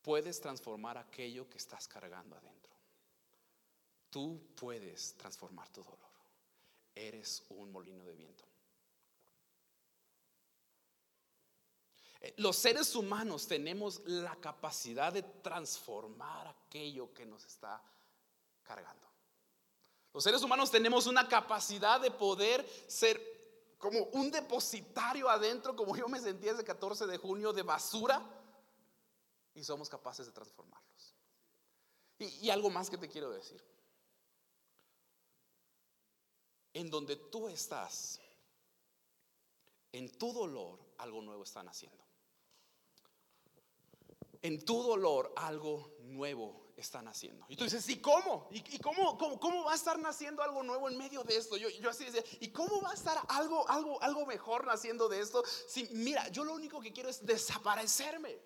Puedes 0.00 0.40
transformar 0.40 0.96
aquello 0.96 1.48
que 1.48 1.58
estás 1.58 1.88
cargando 1.88 2.36
adentro. 2.36 2.72
Tú 4.10 4.40
puedes 4.54 5.14
transformar 5.16 5.68
tu 5.70 5.82
dolor. 5.82 6.13
Eres 6.94 7.44
un 7.48 7.72
molino 7.72 8.04
de 8.04 8.14
viento. 8.14 8.44
Los 12.36 12.56
seres 12.56 12.94
humanos 12.94 13.46
tenemos 13.46 14.00
la 14.06 14.36
capacidad 14.36 15.12
de 15.12 15.22
transformar 15.22 16.48
aquello 16.48 17.12
que 17.12 17.26
nos 17.26 17.44
está 17.44 17.82
cargando. 18.62 19.06
Los 20.12 20.24
seres 20.24 20.42
humanos 20.42 20.70
tenemos 20.70 21.06
una 21.06 21.28
capacidad 21.28 22.00
de 22.00 22.10
poder 22.10 22.66
ser 22.86 23.20
como 23.78 23.98
un 24.12 24.30
depositario 24.30 25.28
adentro, 25.28 25.76
como 25.76 25.96
yo 25.96 26.08
me 26.08 26.20
sentía 26.20 26.52
ese 26.52 26.64
14 26.64 27.06
de 27.06 27.18
junio, 27.18 27.52
de 27.52 27.62
basura, 27.62 28.22
y 29.54 29.62
somos 29.62 29.88
capaces 29.88 30.26
de 30.26 30.32
transformarlos. 30.32 31.14
Y, 32.18 32.26
y 32.46 32.50
algo 32.50 32.70
más 32.70 32.88
que 32.88 32.96
te 32.96 33.08
quiero 33.08 33.30
decir. 33.30 33.62
En 36.74 36.90
donde 36.90 37.16
tú 37.16 37.48
estás, 37.48 38.20
en 39.92 40.10
tu 40.18 40.32
dolor, 40.32 40.78
algo 40.98 41.22
nuevo 41.22 41.44
están 41.44 41.68
haciendo. 41.68 42.04
En 44.42 44.62
tu 44.62 44.82
dolor, 44.82 45.32
algo 45.36 45.96
nuevo 46.00 46.64
están 46.76 47.08
haciendo. 47.08 47.46
Y 47.48 47.56
tú 47.56 47.64
dices, 47.64 47.88
¿y 47.88 48.00
cómo? 48.00 48.48
¿Y, 48.50 48.78
cómo, 48.78 49.16
cómo, 49.16 49.64
va 49.64 49.72
a 49.72 49.76
estar 49.76 49.98
naciendo 49.98 50.42
algo 50.42 50.62
nuevo 50.62 50.88
en 50.88 50.98
medio 50.98 51.22
de 51.22 51.36
esto? 51.36 51.56
Yo, 51.56 51.68
yo 51.68 51.90
así 51.90 52.04
decía, 52.04 52.22
¿y 52.40 52.48
cómo 52.48 52.80
va 52.82 52.90
a 52.90 52.94
estar 52.94 53.16
algo, 53.28 53.68
algo, 53.68 54.02
algo 54.02 54.26
mejor 54.26 54.66
naciendo 54.66 55.08
de 55.08 55.20
esto? 55.20 55.42
Si, 55.68 55.88
mira, 55.92 56.28
yo 56.28 56.44
lo 56.44 56.54
único 56.54 56.80
que 56.80 56.92
quiero 56.92 57.08
es 57.08 57.24
desaparecerme. 57.24 58.38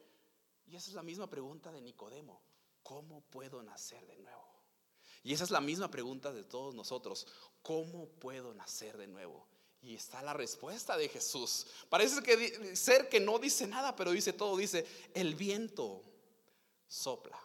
Y 0.67 0.77
esa 0.77 0.91
es 0.91 0.95
la 0.95 1.03
misma 1.03 1.29
pregunta 1.29 1.73
de 1.73 1.81
Nicodemo. 1.81 2.43
¿Cómo 2.83 3.23
puedo 3.23 3.63
nacer 3.63 4.07
de 4.07 4.19
nuevo? 4.19 4.58
Y 5.23 5.33
esa 5.33 5.45
es 5.45 5.51
la 5.51 5.61
misma 5.61 5.91
pregunta 5.91 6.33
de 6.33 6.45
todos 6.45 6.75
nosotros. 6.75 7.27
¿Cómo 7.63 8.09
puedo 8.09 8.55
nacer 8.55 8.97
de 8.97 9.07
nuevo? 9.07 9.47
Y 9.81 9.95
está 9.95 10.23
la 10.23 10.33
respuesta 10.33 10.97
de 10.97 11.09
Jesús. 11.09 11.67
Parece 11.89 12.23
que 12.23 12.77
ser 12.77 13.09
que 13.09 13.21
no 13.21 13.39
dice 13.39 13.67
nada, 13.67 13.95
pero 13.95 14.11
dice 14.11 14.33
todo. 14.33 14.57
Dice, 14.57 14.87
el 15.15 15.35
viento 15.35 16.03
sopla 16.87 17.39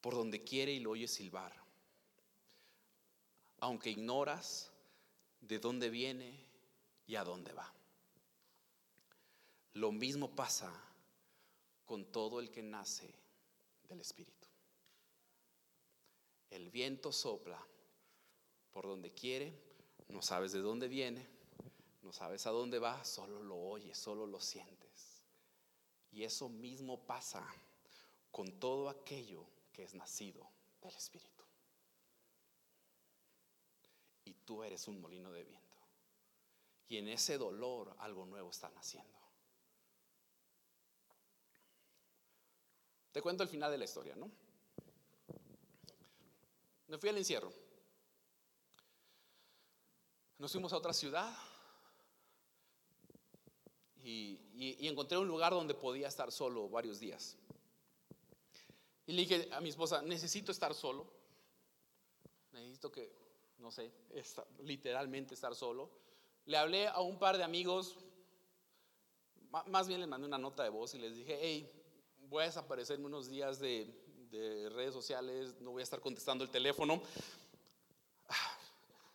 por 0.00 0.14
donde 0.14 0.42
quiere 0.42 0.72
y 0.72 0.80
lo 0.80 0.90
oye 0.90 1.08
silbar. 1.08 1.54
Aunque 3.60 3.90
ignoras 3.90 4.70
de 5.40 5.58
dónde 5.58 5.90
viene 5.90 6.44
y 7.06 7.16
a 7.16 7.24
dónde 7.24 7.52
va. 7.52 7.72
Lo 9.74 9.92
mismo 9.92 10.34
pasa 10.34 10.72
con 11.84 12.04
todo 12.06 12.40
el 12.40 12.50
que 12.50 12.62
nace 12.62 13.14
del 13.88 14.00
Espíritu. 14.00 14.41
El 16.52 16.68
viento 16.70 17.12
sopla 17.12 17.66
por 18.72 18.86
donde 18.86 19.10
quiere, 19.10 19.58
no 20.08 20.20
sabes 20.20 20.52
de 20.52 20.60
dónde 20.60 20.86
viene, 20.86 21.26
no 22.02 22.12
sabes 22.12 22.46
a 22.46 22.50
dónde 22.50 22.78
va, 22.78 23.02
solo 23.06 23.42
lo 23.42 23.56
oyes, 23.56 23.96
solo 23.96 24.26
lo 24.26 24.38
sientes. 24.38 25.22
Y 26.10 26.24
eso 26.24 26.50
mismo 26.50 27.06
pasa 27.06 27.42
con 28.30 28.60
todo 28.60 28.90
aquello 28.90 29.46
que 29.72 29.82
es 29.82 29.94
nacido 29.94 30.46
del 30.82 30.94
Espíritu. 30.94 31.42
Y 34.26 34.34
tú 34.44 34.62
eres 34.62 34.86
un 34.88 35.00
molino 35.00 35.32
de 35.32 35.44
viento. 35.44 35.78
Y 36.86 36.98
en 36.98 37.08
ese 37.08 37.38
dolor 37.38 37.96
algo 37.98 38.26
nuevo 38.26 38.50
está 38.50 38.68
naciendo. 38.68 39.18
Te 43.10 43.22
cuento 43.22 43.42
el 43.42 43.48
final 43.48 43.70
de 43.70 43.78
la 43.78 43.84
historia, 43.84 44.14
¿no? 44.16 44.41
Me 46.92 46.98
fui 46.98 47.08
al 47.08 47.16
encierro. 47.16 47.50
Nos 50.36 50.52
fuimos 50.52 50.74
a 50.74 50.76
otra 50.76 50.92
ciudad 50.92 51.34
y, 54.04 54.38
encontré 54.86 55.16
un 55.16 55.26
lugar 55.26 55.54
donde 55.54 55.72
podía 55.72 56.08
estar 56.08 56.30
solo 56.30 56.68
varios 56.68 57.00
días. 57.00 57.38
Y 59.06 59.14
le 59.14 59.22
dije 59.22 59.48
a 59.52 59.62
mi 59.62 59.70
esposa, 59.70 60.02
necesito 60.02 60.52
estar 60.52 60.74
solo. 60.74 61.10
Necesito 62.52 62.92
que, 62.92 63.10
no 63.56 63.70
sé, 63.70 63.90
literalmente 64.58 65.32
estar 65.32 65.54
solo. 65.54 65.88
Le 66.44 66.58
hablé 66.58 66.88
a 66.88 67.00
un 67.00 67.18
par 67.18 67.38
de 67.38 67.44
amigos, 67.44 67.96
más 69.68 69.88
bien 69.88 70.00
les 70.00 70.10
mandé 70.10 70.26
una 70.26 70.36
nota 70.36 70.62
de 70.62 70.68
voz 70.68 70.92
y 70.92 70.98
les 70.98 71.16
dije, 71.16 71.38
hey, 71.40 71.72
voy 72.28 72.42
a 72.42 72.46
desaparecerme 72.48 73.06
unos 73.06 73.30
días 73.30 73.60
de, 73.60 74.01
de 74.32 74.70
redes 74.70 74.94
sociales, 74.94 75.60
no 75.60 75.72
voy 75.72 75.80
a 75.80 75.84
estar 75.84 76.00
contestando 76.00 76.42
el 76.42 76.50
teléfono. 76.50 77.02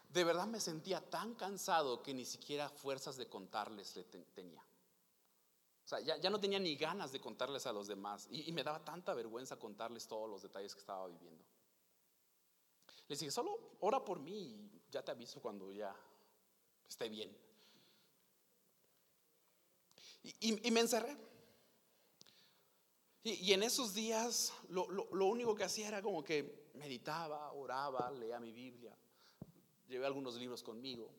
De 0.09 0.23
verdad 0.23 0.47
me 0.47 0.59
sentía 0.59 1.01
tan 1.01 1.35
cansado 1.35 2.01
que 2.01 2.13
ni 2.13 2.25
siquiera 2.25 2.69
fuerzas 2.69 3.17
de 3.17 3.27
contarles 3.27 3.95
le 3.95 4.03
tenía. 4.03 4.61
O 4.61 5.89
sea, 5.89 5.99
ya, 5.99 6.29
no 6.29 6.39
tenía 6.39 6.59
ni 6.59 6.75
ganas 6.75 7.11
de 7.11 7.19
contarles 7.19 7.65
a 7.65 7.71
los 7.71 7.87
demás. 7.87 8.27
Y, 8.29 8.51
me 8.51 8.63
daba 8.63 8.83
tanta 8.83 9.13
vergüenza 9.13 9.57
contarles 9.57 10.07
todos 10.07 10.29
los 10.29 10.41
detalles 10.41 10.73
que 10.73 10.81
estaba 10.81 11.07
viviendo. 11.07 11.43
Les 13.07 13.19
dije, 13.19 13.31
solo 13.31 13.57
ora 13.79 14.03
por 14.03 14.19
mí 14.19 14.37
y 14.37 14.81
ya 14.91 15.01
te 15.01 15.11
aviso 15.11 15.39
cuando 15.39 15.71
ya 15.71 15.95
esté 16.87 17.09
bien. 17.09 17.35
Y, 20.23 20.71
me 20.71 20.81
encerré. 20.81 21.15
Y, 23.27 23.51
en 23.51 23.61
esos 23.61 23.93
días 23.93 24.53
lo, 24.69 24.87
lo 24.89 25.25
único 25.25 25.53
que 25.53 25.65
hacía 25.65 25.89
era 25.89 26.01
como 26.01 26.23
que 26.23 26.69
meditaba, 26.75 27.51
oraba, 27.51 28.09
leía 28.11 28.39
mi 28.39 28.53
Biblia, 28.53 28.95
llevé 29.85 30.05
algunos 30.05 30.35
libros 30.35 30.63
conmigo. 30.63 31.11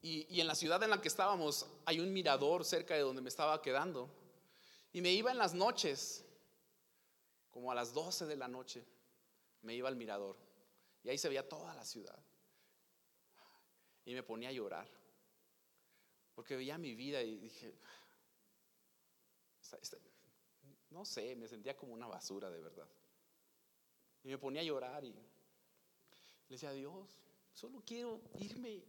Y, 0.00 0.40
en 0.40 0.46
la 0.46 0.54
ciudad 0.54 0.82
en 0.82 0.88
la 0.88 1.00
que 1.02 1.08
estábamos 1.08 1.66
hay 1.84 2.00
un 2.00 2.12
mirador 2.12 2.64
cerca 2.64 2.94
de 2.94 3.00
donde 3.00 3.20
me 3.20 3.28
estaba 3.28 3.60
quedando. 3.60 4.08
Y 4.92 5.02
me 5.02 5.10
iba 5.12 5.30
en 5.30 5.36
las 5.36 5.52
noches, 5.52 6.24
como 7.50 7.70
a 7.70 7.74
las 7.74 7.92
12 7.92 8.24
de 8.24 8.36
la 8.36 8.48
noche, 8.48 8.86
me 9.60 9.74
iba 9.74 9.88
al 9.88 9.96
mirador. 9.96 10.38
Y 11.04 11.10
ahí 11.10 11.18
se 11.18 11.28
veía 11.28 11.46
toda 11.46 11.74
la 11.74 11.84
ciudad. 11.84 12.18
Y 14.06 14.14
me 14.14 14.22
ponía 14.22 14.48
a 14.48 14.52
llorar. 14.52 14.88
Porque 16.34 16.56
veía 16.56 16.78
mi 16.78 16.94
vida 16.94 17.22
y 17.22 17.36
dije, 17.36 17.74
no 20.92 21.04
sé, 21.04 21.34
me 21.36 21.48
sentía 21.48 21.76
como 21.76 21.94
una 21.94 22.06
basura 22.06 22.50
de 22.50 22.60
verdad. 22.60 22.88
Y 24.22 24.28
me 24.28 24.38
ponía 24.38 24.60
a 24.60 24.64
llorar 24.64 25.04
y 25.04 25.12
le 25.12 25.22
decía, 26.48 26.72
Dios, 26.72 27.18
solo 27.52 27.82
quiero 27.84 28.20
irme 28.38 28.84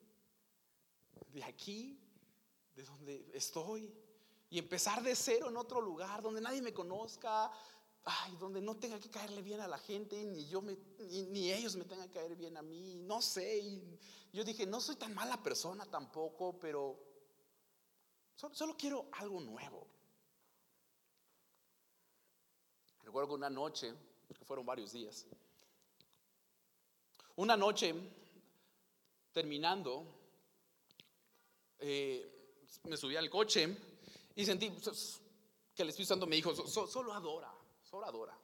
de 1.32 1.44
aquí, 1.44 2.00
de 2.76 2.84
donde 2.84 3.32
estoy, 3.34 3.92
y 4.50 4.60
empezar 4.60 5.02
de 5.02 5.16
cero 5.16 5.50
en 5.50 5.58
otro 5.58 5.82
lugar, 5.82 6.22
donde 6.22 6.42
nadie 6.42 6.62
me 6.62 6.74
conozca, 6.74 7.52
ay, 8.04 8.36
donde 8.38 8.62
no 8.62 8.76
tenga 8.76 9.00
que 9.00 9.10
caerle 9.10 9.42
bien 9.42 9.62
a 9.62 9.68
la 9.68 9.78
gente, 9.78 10.24
ni 10.24 10.48
yo 10.48 10.62
me, 10.62 10.78
ni, 11.00 11.52
ellos 11.52 11.76
me 11.76 11.86
tengan 11.86 12.08
que 12.10 12.20
caer 12.20 12.36
bien 12.36 12.58
a 12.58 12.62
mí, 12.62 12.96
no 12.96 13.22
sé. 13.22 13.82
yo 14.32 14.44
dije, 14.44 14.66
no 14.66 14.80
soy 14.82 14.96
tan 14.96 15.14
mala 15.14 15.42
persona 15.42 15.86
tampoco, 15.86 16.60
pero 16.60 17.00
solo 18.36 18.76
quiero 18.78 19.08
algo 19.14 19.40
nuevo. 19.40 19.88
Recuerdo 23.14 23.30
que 23.30 23.36
una 23.36 23.50
noche, 23.52 23.94
que 24.28 24.44
fueron 24.44 24.66
varios 24.66 24.92
días, 24.92 25.28
una 27.36 27.56
noche 27.56 27.94
terminando, 29.32 30.04
eh, 31.78 32.66
me 32.86 32.98
subí 32.98 33.16
al 33.16 33.30
coche 33.30 33.78
y 34.34 34.44
sentí 34.44 34.72
que 35.76 35.84
el 35.84 35.90
Espíritu 35.90 36.08
Santo 36.08 36.26
me 36.26 36.38
dijo, 36.38 36.56
solo 36.56 37.14
adora, 37.14 37.54
solo 37.84 38.08
adora. 38.08 38.36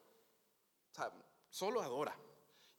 Solo 1.50 1.82
adora. 1.82 2.16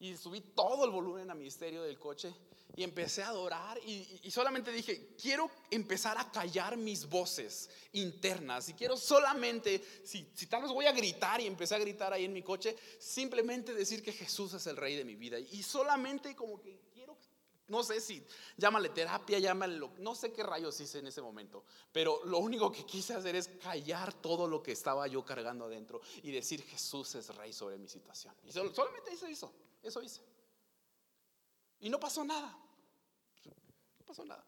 Y 0.00 0.16
subí 0.16 0.40
todo 0.40 0.84
el 0.84 0.90
volumen 0.90 1.30
a 1.30 1.34
mi 1.34 1.46
estéreo 1.46 1.82
del 1.82 1.98
coche 1.98 2.34
y 2.76 2.82
empecé 2.82 3.22
a 3.22 3.28
adorar 3.28 3.78
y, 3.84 4.30
solamente 4.30 4.72
dije, 4.72 5.14
quiero 5.20 5.50
empezar 5.70 6.16
a 6.18 6.30
callar 6.30 6.76
mis 6.76 7.08
voces 7.08 7.68
internas 7.92 8.68
y 8.68 8.74
quiero 8.74 8.96
solamente, 8.96 9.82
si, 10.04 10.30
si 10.34 10.46
tal 10.46 10.62
vez 10.62 10.70
voy 10.70 10.86
a 10.86 10.92
gritar 10.92 11.40
y 11.40 11.46
empecé 11.46 11.74
a 11.74 11.78
gritar 11.78 12.12
ahí 12.12 12.24
en 12.24 12.32
mi 12.32 12.42
coche, 12.42 12.76
simplemente 12.98 13.74
decir 13.74 14.02
que 14.02 14.12
Jesús 14.12 14.54
es 14.54 14.66
el 14.66 14.76
rey 14.76 14.96
de 14.96 15.04
mi 15.04 15.16
vida 15.16 15.38
y 15.38 15.62
solamente 15.62 16.34
como 16.34 16.60
que 16.60 16.90
no 17.70 17.84
sé 17.84 18.00
si 18.00 18.22
llámale 18.56 18.88
terapia, 18.88 19.38
llámale, 19.38 19.80
no 19.98 20.14
sé 20.16 20.32
qué 20.32 20.42
rayos 20.42 20.80
hice 20.80 20.98
en 20.98 21.06
ese 21.06 21.22
momento, 21.22 21.64
pero 21.92 22.20
lo 22.24 22.38
único 22.38 22.70
que 22.72 22.84
quise 22.84 23.14
hacer 23.14 23.36
es 23.36 23.46
callar 23.62 24.12
todo 24.12 24.48
lo 24.48 24.60
que 24.60 24.72
estaba 24.72 25.06
yo 25.06 25.24
cargando 25.24 25.66
adentro 25.66 26.00
y 26.24 26.32
decir 26.32 26.62
Jesús 26.64 27.14
es 27.14 27.32
rey 27.36 27.52
sobre 27.52 27.78
mi 27.78 27.88
situación. 27.88 28.34
Y 28.44 28.50
solamente 28.50 29.14
hice 29.14 29.30
eso, 29.30 29.52
eso 29.83 30.03
hice. 30.03 30.23
Y 31.81 31.88
no 31.88 31.99
pasó 31.99 32.25
nada, 32.25 32.57
no 33.99 34.05
pasó 34.05 34.25
nada. 34.25 34.45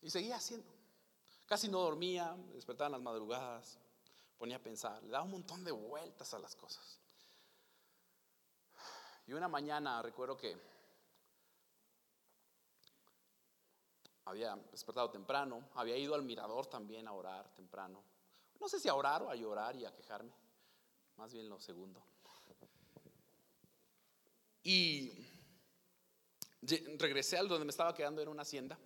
Y 0.00 0.10
seguía 0.10 0.36
haciendo. 0.36 0.72
Casi 1.46 1.68
no 1.68 1.80
dormía, 1.80 2.36
despertaba 2.54 2.86
en 2.86 2.92
las 2.92 3.02
madrugadas, 3.02 3.78
ponía 4.38 4.56
a 4.56 4.62
pensar, 4.62 5.02
le 5.02 5.10
daba 5.10 5.24
un 5.24 5.32
montón 5.32 5.62
de 5.64 5.72
vueltas 5.72 6.32
a 6.34 6.38
las 6.38 6.56
cosas. 6.56 7.00
Y 9.26 9.32
una 9.32 9.48
mañana 9.48 10.02
recuerdo 10.02 10.36
que 10.36 10.56
había 14.24 14.56
despertado 14.70 15.10
temprano, 15.10 15.68
había 15.74 15.96
ido 15.96 16.14
al 16.14 16.22
mirador 16.22 16.66
también 16.66 17.06
a 17.06 17.12
orar 17.12 17.52
temprano. 17.54 18.02
No 18.60 18.68
sé 18.68 18.80
si 18.80 18.88
a 18.88 18.94
orar 18.94 19.22
o 19.22 19.30
a 19.30 19.36
llorar 19.36 19.76
y 19.76 19.84
a 19.84 19.94
quejarme, 19.94 20.32
más 21.16 21.32
bien 21.32 21.48
lo 21.48 21.60
segundo. 21.60 22.02
Y 24.68 25.12
regresé 26.98 27.36
al 27.38 27.46
donde 27.46 27.64
me 27.64 27.70
estaba 27.70 27.94
quedando, 27.94 28.20
era 28.20 28.32
una 28.32 28.42
hacienda. 28.42 28.76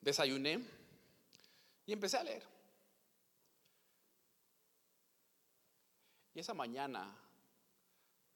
Desayuné 0.00 0.66
y 1.86 1.92
empecé 1.92 2.16
a 2.16 2.24
leer. 2.24 2.42
Y 6.34 6.40
esa 6.40 6.54
mañana 6.54 7.16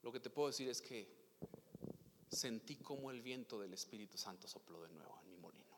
lo 0.02 0.12
que 0.12 0.20
te 0.20 0.30
puedo 0.30 0.46
decir 0.46 0.68
es 0.68 0.80
que 0.80 1.12
sentí 2.30 2.76
como 2.76 3.10
el 3.10 3.20
viento 3.20 3.58
del 3.58 3.74
Espíritu 3.74 4.16
Santo 4.16 4.46
sopló 4.46 4.80
de 4.82 4.90
nuevo 4.90 5.18
en 5.24 5.30
mi 5.30 5.38
molino. 5.38 5.76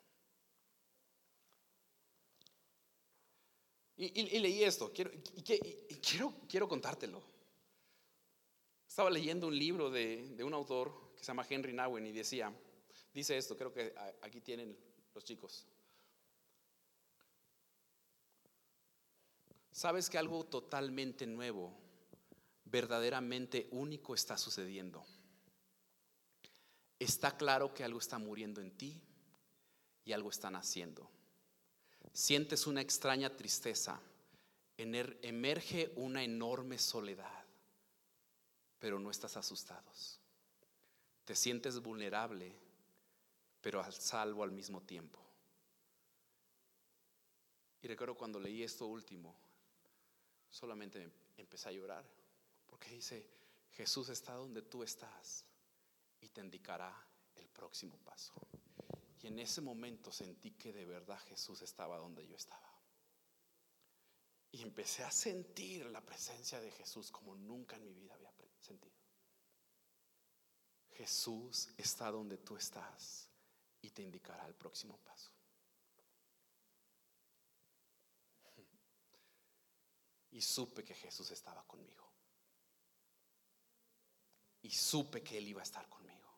Y, 3.95 4.39
leí 4.39 4.63
esto, 4.63 4.93
quiero, 4.93 5.09
quiero, 5.43 6.35
quiero 6.47 6.67
contártelo. 6.67 7.32
Estaba 8.93 9.09
leyendo 9.09 9.47
un 9.47 9.57
libro 9.57 9.89
de, 9.89 10.37
un 10.45 10.53
autor 10.53 11.13
que 11.15 11.23
se 11.23 11.25
llama 11.25 11.43
Henry 11.49 11.73
Nowen 11.73 12.05
y 12.05 12.11
decía, 12.11 12.53
dice 13.11 13.35
esto, 13.35 13.57
creo 13.57 13.73
que 13.73 13.91
aquí 14.21 14.39
tienen 14.39 14.77
los 15.15 15.23
chicos. 15.23 15.65
Sabes 19.71 20.11
que 20.11 20.19
algo 20.19 20.45
totalmente 20.45 21.25
nuevo 21.25 21.75
verdaderamente 22.65 23.67
único 23.71 24.13
está 24.13 24.37
sucediendo. 24.37 25.03
Está 26.99 27.35
claro 27.35 27.73
que 27.73 27.83
algo 27.83 27.97
está 27.97 28.19
muriendo 28.19 28.61
en 28.61 28.77
ti 28.77 29.01
y 30.05 30.11
algo 30.11 30.29
está 30.29 30.51
naciendo. 30.51 31.09
Sientes 32.11 32.67
una 32.67 32.81
extraña 32.81 33.35
tristeza, 33.35 33.99
emerge 34.77 35.91
una 35.95 36.23
enorme 36.23 36.77
soledad, 36.77 37.42
pero 38.83 38.99
no 38.99 39.09
estás 39.09 39.37
asustados. 39.37 40.19
Te 41.23 41.37
sientes 41.37 41.79
vulnerable, 41.79 42.53
pero 43.61 43.81
al 43.81 43.93
salvo 43.93 44.43
al 44.43 44.51
mismo 44.51 44.81
tiempo. 44.81 45.21
Y 47.81 47.87
recuerdo 47.87 48.15
cuando 48.15 48.41
leí 48.41 48.61
esto 48.61 48.85
último, 48.87 49.33
solamente 50.49 51.09
empecé 51.37 51.69
a 51.69 51.71
llorar. 51.71 52.03
Porque 52.67 52.89
dice, 52.89 53.25
Jesús 53.71 54.09
está 54.09 54.33
donde 54.33 54.63
tú 54.63 54.83
estás 54.83 55.45
y 56.19 56.27
te 56.27 56.41
indicará 56.41 56.93
el 57.35 57.47
próximo 57.47 57.97
paso. 57.99 58.33
Y 59.21 59.27
en 59.27 59.39
ese 59.39 59.61
momento 59.61 60.11
sentí 60.11 60.51
que 60.51 60.73
de 60.73 60.83
verdad 60.83 61.19
Jesús 61.29 61.61
estaba 61.61 61.99
donde 61.99 62.27
yo 62.27 62.35
estaba. 62.35 62.69
Y 64.51 64.61
empecé 64.61 65.05
a 65.05 65.11
sentir 65.11 65.85
la 65.85 66.01
presencia 66.01 66.59
de 66.59 66.69
Jesús 66.69 67.11
como 67.11 67.33
nunca 67.33 67.77
en 67.77 67.85
mi 67.85 67.93
vida 67.93 68.17
sentido. 68.63 68.95
Jesús 70.91 71.69
está 71.77 72.11
donde 72.11 72.37
tú 72.37 72.55
estás 72.55 73.29
y 73.81 73.89
te 73.89 74.01
indicará 74.01 74.45
el 74.47 74.55
próximo 74.55 74.97
paso. 74.97 75.31
Y 80.31 80.41
supe 80.41 80.83
que 80.83 80.95
Jesús 80.95 81.29
estaba 81.29 81.63
conmigo 81.67 82.03
y 84.63 84.71
supe 84.71 85.21
que 85.21 85.37
Él 85.37 85.47
iba 85.49 85.59
a 85.59 85.63
estar 85.63 85.87
conmigo. 85.87 86.29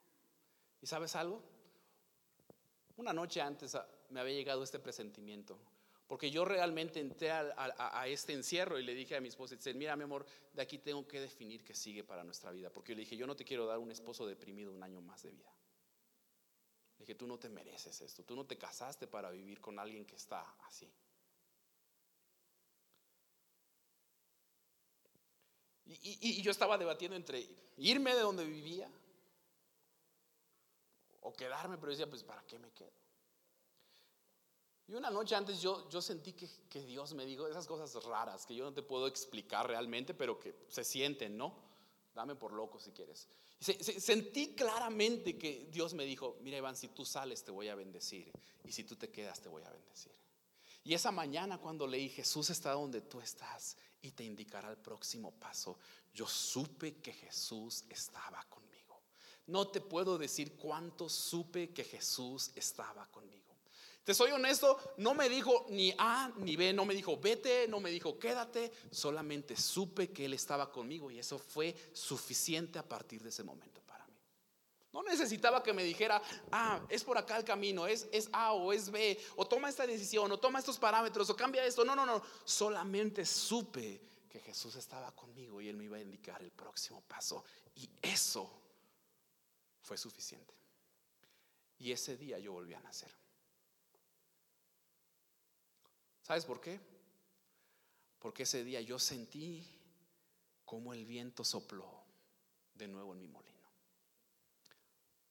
¿Y 0.82 0.88
sabes 0.88 1.16
algo? 1.16 1.42
Una 2.98 3.14
noche 3.14 3.40
antes 3.40 3.78
me 4.10 4.20
había 4.20 4.34
llegado 4.34 4.64
este 4.64 4.80
presentimiento, 4.80 5.58
Porque 6.08 6.30
yo 6.30 6.46
realmente 6.46 7.00
entré 7.00 7.32
a, 7.32 8.08
este 8.08 8.34
encierro 8.34 8.78
y 8.78 8.84
le 8.84 8.94
dije 8.94 9.16
a 9.16 9.22
mi 9.22 9.28
esposa, 9.28 9.56
mira 9.74 9.96
mi 9.96 10.04
amor, 10.04 10.26
de 10.54 10.62
aquí 10.62 10.78
tengo 10.78 11.08
que 11.08 11.20
definir 11.20 11.64
qué 11.64 11.74
sigue 11.74 12.04
para 12.04 12.24
nuestra 12.24 12.52
vida. 12.52 12.70
Porque 12.70 12.92
yo 12.92 12.96
le 12.98 13.02
dije, 13.02 13.18
yo 13.18 13.26
no 13.26 13.36
te 13.36 13.44
quiero 13.44 13.66
dar 13.66 13.80
un 13.80 13.92
esposo 13.92 14.26
deprimido 14.28 14.72
un 14.72 14.84
año 14.84 15.02
más 15.02 15.24
de 15.24 15.32
vida. 15.32 15.52
Le 17.00 17.06
dije, 17.06 17.16
tú 17.16 17.26
no 17.26 17.40
te 17.40 17.50
mereces 17.50 18.00
esto, 18.02 18.24
tú 18.24 18.36
no 18.36 18.46
te 18.46 18.58
casaste 18.58 19.08
para 19.08 19.32
vivir 19.32 19.60
con 19.60 19.80
alguien 19.80 20.06
que 20.06 20.16
está 20.16 20.42
así. 20.68 20.92
Y, 25.86 25.94
y- 25.94 26.40
y 26.40 26.42
yo 26.42 26.52
estaba 26.52 26.78
debatiendo 26.78 27.16
entre 27.16 27.48
irme 27.78 28.14
de 28.16 28.22
donde 28.22 28.44
vivía 28.46 28.90
o 31.22 31.34
quedarme, 31.34 31.78
pero 31.78 31.92
decía, 31.92 32.10
pues 32.10 32.24
¿para 32.24 32.44
qué 32.44 32.60
me 32.60 32.72
quedo? 32.72 33.05
Y 34.88 34.94
una 34.94 35.10
noche 35.10 35.36
antes 35.36 35.62
yo, 35.62 35.90
yo 35.90 36.02
sentí 36.02 36.34
que, 36.34 36.48
que 36.70 36.82
Dios 36.82 37.14
me 37.14 37.26
dijo 37.26 37.48
esas 37.48 37.66
cosas 37.66 38.04
raras 38.04 38.46
que 38.46 38.54
yo 38.56 38.64
no 38.64 38.74
te 38.74 38.84
puedo 38.84 39.08
explicar 39.08 39.68
realmente, 39.68 40.14
pero 40.14 40.38
que 40.40 40.56
se 40.70 40.84
sienten, 40.84 41.38
¿no? 41.38 41.56
Dame 42.14 42.36
por 42.36 42.54
loco 42.54 42.80
si 42.80 42.92
quieres. 42.92 43.28
Se- 43.60 43.84
se- 43.84 44.00
sentí 44.00 44.54
claramente 44.54 45.38
que 45.38 45.68
Dios 45.72 45.94
me 45.96 46.06
dijo, 46.06 46.38
mira 46.42 46.58
Iván, 46.58 46.76
si 46.76 46.90
tú 46.90 47.04
sales 47.04 47.44
te 47.44 47.52
voy 47.52 47.68
a 47.70 47.76
bendecir 47.76 48.32
y 48.64 48.72
si 48.72 48.84
tú 48.84 48.96
te 48.96 49.10
quedas 49.12 49.42
te 49.42 49.50
voy 49.50 49.64
a 49.64 49.72
bendecir. 49.72 50.14
Y 50.84 50.94
esa 50.94 51.12
mañana 51.12 51.58
cuando 51.58 51.88
leí 51.88 52.10
Jesús 52.10 52.52
está 52.52 52.74
donde 52.74 53.02
tú 53.02 53.20
estás 53.20 53.76
y 54.04 54.12
te 54.12 54.24
indicará 54.24 54.70
el 54.70 54.78
próximo 54.78 55.32
paso, 55.32 55.80
yo 56.14 56.28
supe 56.28 56.98
que 57.02 57.12
Jesús 57.12 57.86
estaba 57.90 58.44
conmigo. 58.50 59.02
No 59.48 59.68
te 59.68 59.82
puedo 59.82 60.20
decir 60.20 60.56
cuánto 60.58 61.10
supe 61.10 61.74
que 61.74 61.84
Jesús 61.84 62.52
estaba 62.56 63.08
conmigo. 63.08 63.35
Te 64.06 64.14
soy 64.14 64.30
honesto, 64.30 64.78
no 64.98 65.16
me 65.16 65.28
dijo 65.28 65.66
ni 65.70 65.92
A 65.98 66.32
ni 66.38 66.56
B, 66.56 66.72
no 66.74 66.86
me 66.86 66.94
dijo 66.94 67.18
vete, 67.18 67.68
no 67.68 67.80
me 67.80 67.90
dijo 67.90 68.20
quédate, 68.20 68.72
solamente 68.92 69.58
supe 69.58 70.12
que 70.12 70.26
Él 70.26 70.36
estaba 70.36 70.72
conmigo 70.72 71.10
y 71.10 71.18
eso 71.18 71.40
fue 71.40 71.76
suficiente 71.92 72.78
a 72.78 72.88
partir 72.88 73.24
de 73.24 73.30
ese 73.30 73.44
momento 73.44 73.82
para 73.82 74.06
mí. 74.06 74.14
No 74.94 75.02
necesitaba 75.02 75.64
que 75.64 75.74
me 75.74 75.84
dijera, 75.84 76.22
ah, 76.52 76.86
es 76.88 77.04
por 77.04 77.18
acá 77.18 77.38
el 77.38 77.44
camino, 77.44 77.88
es, 77.88 78.08
es 78.12 78.30
A 78.32 78.54
o 78.54 78.72
es 78.72 78.92
B, 78.92 79.20
o 79.38 79.48
toma 79.48 79.70
esta 79.70 79.88
decisión, 79.88 80.32
o 80.32 80.38
toma 80.38 80.60
estos 80.60 80.78
parámetros, 80.78 81.28
o 81.32 81.36
cambia 81.36 81.66
esto. 81.66 81.84
No, 81.84 81.96
no, 81.96 82.06
no, 82.06 82.22
solamente 82.44 83.26
supe 83.26 84.00
que 84.30 84.40
Jesús 84.40 84.76
estaba 84.76 85.12
conmigo 85.14 85.60
y 85.62 85.68
Él 85.68 85.78
me 85.78 85.86
iba 85.86 85.98
a 85.98 86.02
indicar 86.02 86.44
el 86.44 86.52
próximo 86.52 87.02
paso. 87.08 87.44
Y 87.74 87.90
eso 88.04 88.52
fue 89.82 89.98
suficiente. 89.98 90.54
Y 91.80 91.92
ese 91.92 92.16
día 92.18 92.38
yo 92.38 92.52
volví 92.54 92.76
a 92.76 92.80
nacer. 92.82 93.25
¿Sabes 96.26 96.44
por 96.44 96.60
qué? 96.60 96.80
Porque 98.18 98.44
ese 98.44 98.64
día 98.64 98.82
yo 98.82 98.98
sentí 98.98 99.64
como 100.66 100.92
el 100.92 101.06
viento 101.06 101.44
sopló 101.44 101.88
de 102.74 102.88
nuevo 102.88 103.14
en 103.14 103.20
mi 103.20 103.28
molino. 103.28 103.70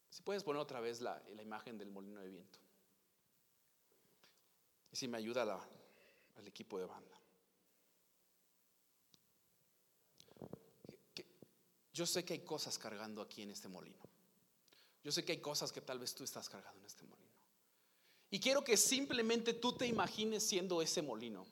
Si 0.08 0.22
puedes 0.22 0.44
poner 0.44 0.62
otra 0.62 0.78
vez 0.78 1.00
la, 1.00 1.20
imagen 1.42 1.76
del 1.78 1.90
molino 1.90 2.20
de 2.20 2.28
viento. 2.28 2.60
Y 4.92 4.96
si 4.96 5.08
me 5.08 5.18
ayuda 5.18 5.44
la- 5.44 5.68
el 6.36 6.46
equipo 6.46 6.78
de 6.78 6.86
banda. 6.86 7.20
Yo 11.92 12.06
sé 12.06 12.24
que 12.24 12.34
hay 12.34 12.44
cosas 12.44 12.78
cargando 12.78 13.20
aquí 13.20 13.42
en 13.42 13.50
este 13.50 13.66
molino. 13.66 13.98
Yo 15.02 15.10
sé 15.10 15.24
que 15.24 15.32
hay 15.32 15.40
cosas 15.40 15.72
que 15.72 15.80
tal 15.80 15.98
vez 15.98 16.14
tú 16.14 16.22
estás 16.22 16.48
cargando 16.48 16.78
en 16.78 16.86
este 16.86 17.02
molino. 17.02 17.23
Y 18.34 18.40
quiero 18.40 18.64
que 18.64 18.76
simplemente 18.76 19.54
tú 19.54 19.74
te 19.74 19.86
imagines 19.86 20.42
siendo 20.42 20.82
ese 20.82 21.00
molino. 21.02 21.46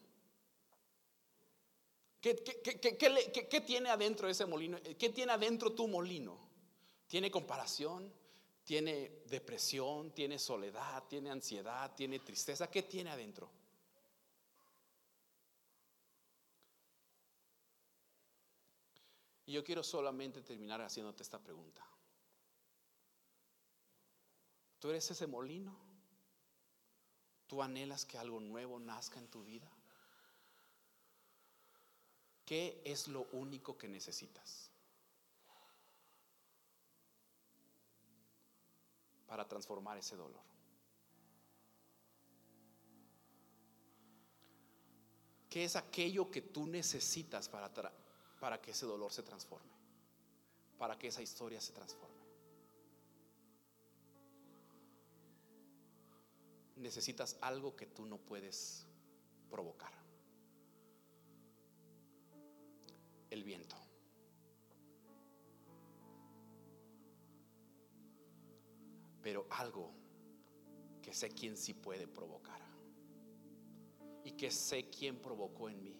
¿Qué, 2.20 3.62
tiene 3.64 3.88
adentro 3.88 4.28
ese 4.28 4.46
molino? 4.46 4.80
¿Qué 4.98 5.10
tiene 5.10 5.30
adentro 5.30 5.70
tu 5.70 5.86
molino? 5.86 6.36
¿Tiene 7.06 7.30
comparación? 7.30 8.12
¿Tiene 8.64 9.22
depresión? 9.26 10.10
¿Tiene 10.10 10.40
soledad? 10.40 11.04
¿Tiene 11.08 11.30
ansiedad? 11.30 11.94
¿Tiene 11.94 12.18
tristeza? 12.18 12.68
¿Qué 12.68 12.82
tiene 12.82 13.10
adentro? 13.10 13.48
Y 19.46 19.52
yo 19.52 19.62
quiero 19.62 19.84
solamente 19.84 20.42
terminar 20.42 20.80
haciéndote 20.80 21.22
esta 21.22 21.38
pregunta. 21.38 21.86
¿Tú 24.80 24.90
eres 24.90 25.08
ese 25.08 25.28
molino? 25.28 25.91
¿Tú 27.52 27.62
anhelas 27.62 28.06
que 28.06 28.16
algo 28.16 28.40
nuevo 28.40 28.80
nazca 28.80 29.18
en 29.18 29.28
tu 29.28 29.44
vida? 29.44 29.70
¿Qué 32.46 32.80
es 32.82 33.08
lo 33.08 33.24
único 33.32 33.76
que 33.76 33.88
necesitas 33.88 34.70
para 39.26 39.46
transformar 39.46 39.98
ese 39.98 40.16
dolor? 40.16 40.40
¿Qué 45.50 45.64
es 45.64 45.76
aquello 45.76 46.30
que 46.30 46.40
tú 46.40 46.66
necesitas 46.66 47.50
para, 47.50 47.70
para 48.40 48.62
que 48.62 48.70
ese 48.70 48.86
dolor 48.86 49.12
se 49.12 49.22
transforme? 49.22 49.74
Para 50.78 50.98
que 50.98 51.08
esa 51.08 51.20
historia 51.20 51.60
se 51.60 51.74
transforme. 51.74 52.11
Necesitas 56.82 57.38
algo 57.40 57.76
que 57.76 57.86
tú 57.86 58.04
no 58.06 58.18
puedes 58.18 58.88
provocar. 59.48 59.92
El 63.30 63.44
viento. 63.44 63.76
Pero 69.22 69.46
algo 69.50 69.92
que 71.00 71.14
sé 71.14 71.28
quién 71.28 71.56
sí 71.56 71.72
puede 71.72 72.08
provocar. 72.08 72.60
Y 74.24 74.32
que 74.32 74.50
sé 74.50 74.90
quién 74.90 75.22
provocó 75.22 75.68
en 75.68 75.84
mí. 75.84 75.96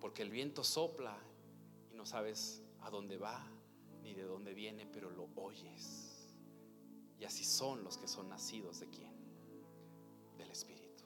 Porque 0.00 0.22
el 0.22 0.30
viento 0.30 0.64
sopla 0.64 1.16
y 1.92 1.94
no 1.94 2.04
sabes 2.04 2.60
a 2.80 2.90
dónde 2.90 3.18
va 3.18 3.48
ni 4.02 4.14
de 4.14 4.24
dónde 4.24 4.52
viene, 4.52 4.84
pero 4.84 5.10
lo 5.10 5.28
oyes. 5.36 6.34
Y 7.20 7.24
así 7.24 7.44
son 7.44 7.84
los 7.84 7.96
que 7.96 8.08
son 8.08 8.28
nacidos 8.28 8.80
de 8.80 8.90
quién? 8.90 9.13
Del 10.38 10.50
Espíritu. 10.50 11.04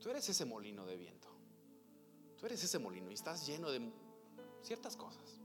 Tú 0.00 0.10
eres 0.10 0.28
ese 0.28 0.44
molino 0.44 0.86
de 0.86 0.96
viento. 0.96 1.28
Tú 2.36 2.46
eres 2.46 2.62
ese 2.62 2.78
molino 2.78 3.10
y 3.10 3.14
estás 3.14 3.46
lleno 3.46 3.70
de 3.70 3.92
ciertas 4.62 4.96
cosas. 4.96 5.40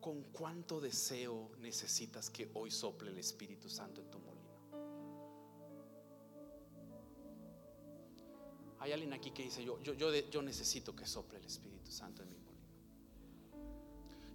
¿Con 0.00 0.22
cuánto 0.24 0.80
deseo 0.80 1.50
necesitas 1.58 2.30
que 2.30 2.50
hoy 2.54 2.70
sople 2.70 3.10
el 3.10 3.18
Espíritu 3.18 3.68
Santo 3.68 4.02
en 4.02 4.10
tu 4.10 4.18
molino? 4.18 4.34
Hay 8.84 8.92
alguien 8.92 9.14
aquí 9.14 9.30
que 9.30 9.44
dice, 9.44 9.64
yo, 9.64 9.82
yo, 9.82 9.94
yo, 9.94 10.42
necesito 10.42 10.94
que 10.94 11.06
sople 11.06 11.38
el 11.38 11.46
Espíritu 11.46 11.90
Santo 11.90 12.22
en 12.22 12.28
mi 12.28 12.36
molino. 12.36 12.53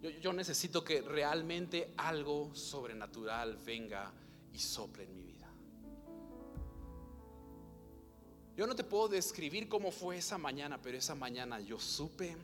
Yo, 0.02 0.32
necesito 0.32 0.82
que 0.82 1.02
realmente 1.02 1.94
algo 1.98 2.56
sobrenatural 2.56 3.58
venga 3.58 4.14
y 4.54 4.58
sople 4.58 5.04
en 5.04 5.14
mi 5.14 5.24
vida. 5.24 5.52
Yo 8.56 8.66
no 8.66 8.76
te 8.76 8.86
puedo 8.86 9.10
describir 9.10 9.68
cómo 9.68 9.92
fue 9.92 10.18
esa 10.18 10.38
mañana, 10.38 10.82
pero 10.82 10.98
esa 10.98 11.16
mañana 11.16 11.60
yo 11.60 11.80
supe 11.80 12.38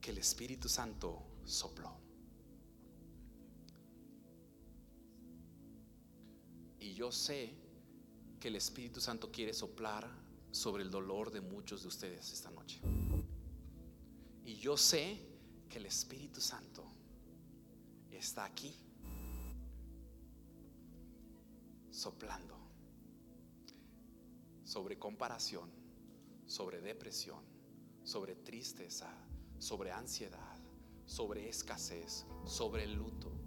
que 0.00 0.10
el 0.10 0.18
Espíritu 0.18 0.68
Santo 0.68 1.22
sopló. 1.44 1.96
Y 6.80 6.94
yo 6.94 7.12
sé 7.12 7.54
que 8.40 8.48
el 8.48 8.56
Espíritu 8.56 9.00
Santo 9.00 9.30
quiere 9.30 9.54
soplar 9.54 10.08
sobre 10.50 10.82
el 10.82 10.90
dolor 10.90 11.30
de 11.30 11.40
muchos 11.40 11.82
de 11.82 11.88
ustedes 11.88 12.32
esta 12.32 12.50
noche. 12.50 12.80
Y 14.44 14.56
yo 14.56 14.76
sé 14.76 15.27
que 15.68 15.78
el 15.78 15.86
Espíritu 15.86 16.40
Santo 16.40 16.84
está 18.10 18.44
aquí 18.44 18.74
soplando 21.90 22.56
sobre 24.64 24.98
comparación, 24.98 25.70
sobre 26.46 26.80
depresión, 26.80 27.42
sobre 28.02 28.36
tristeza, 28.36 29.10
sobre 29.58 29.92
ansiedad, 29.92 30.56
sobre 31.06 31.48
escasez, 31.48 32.26
sobre 32.44 32.86
luto, 32.86 33.37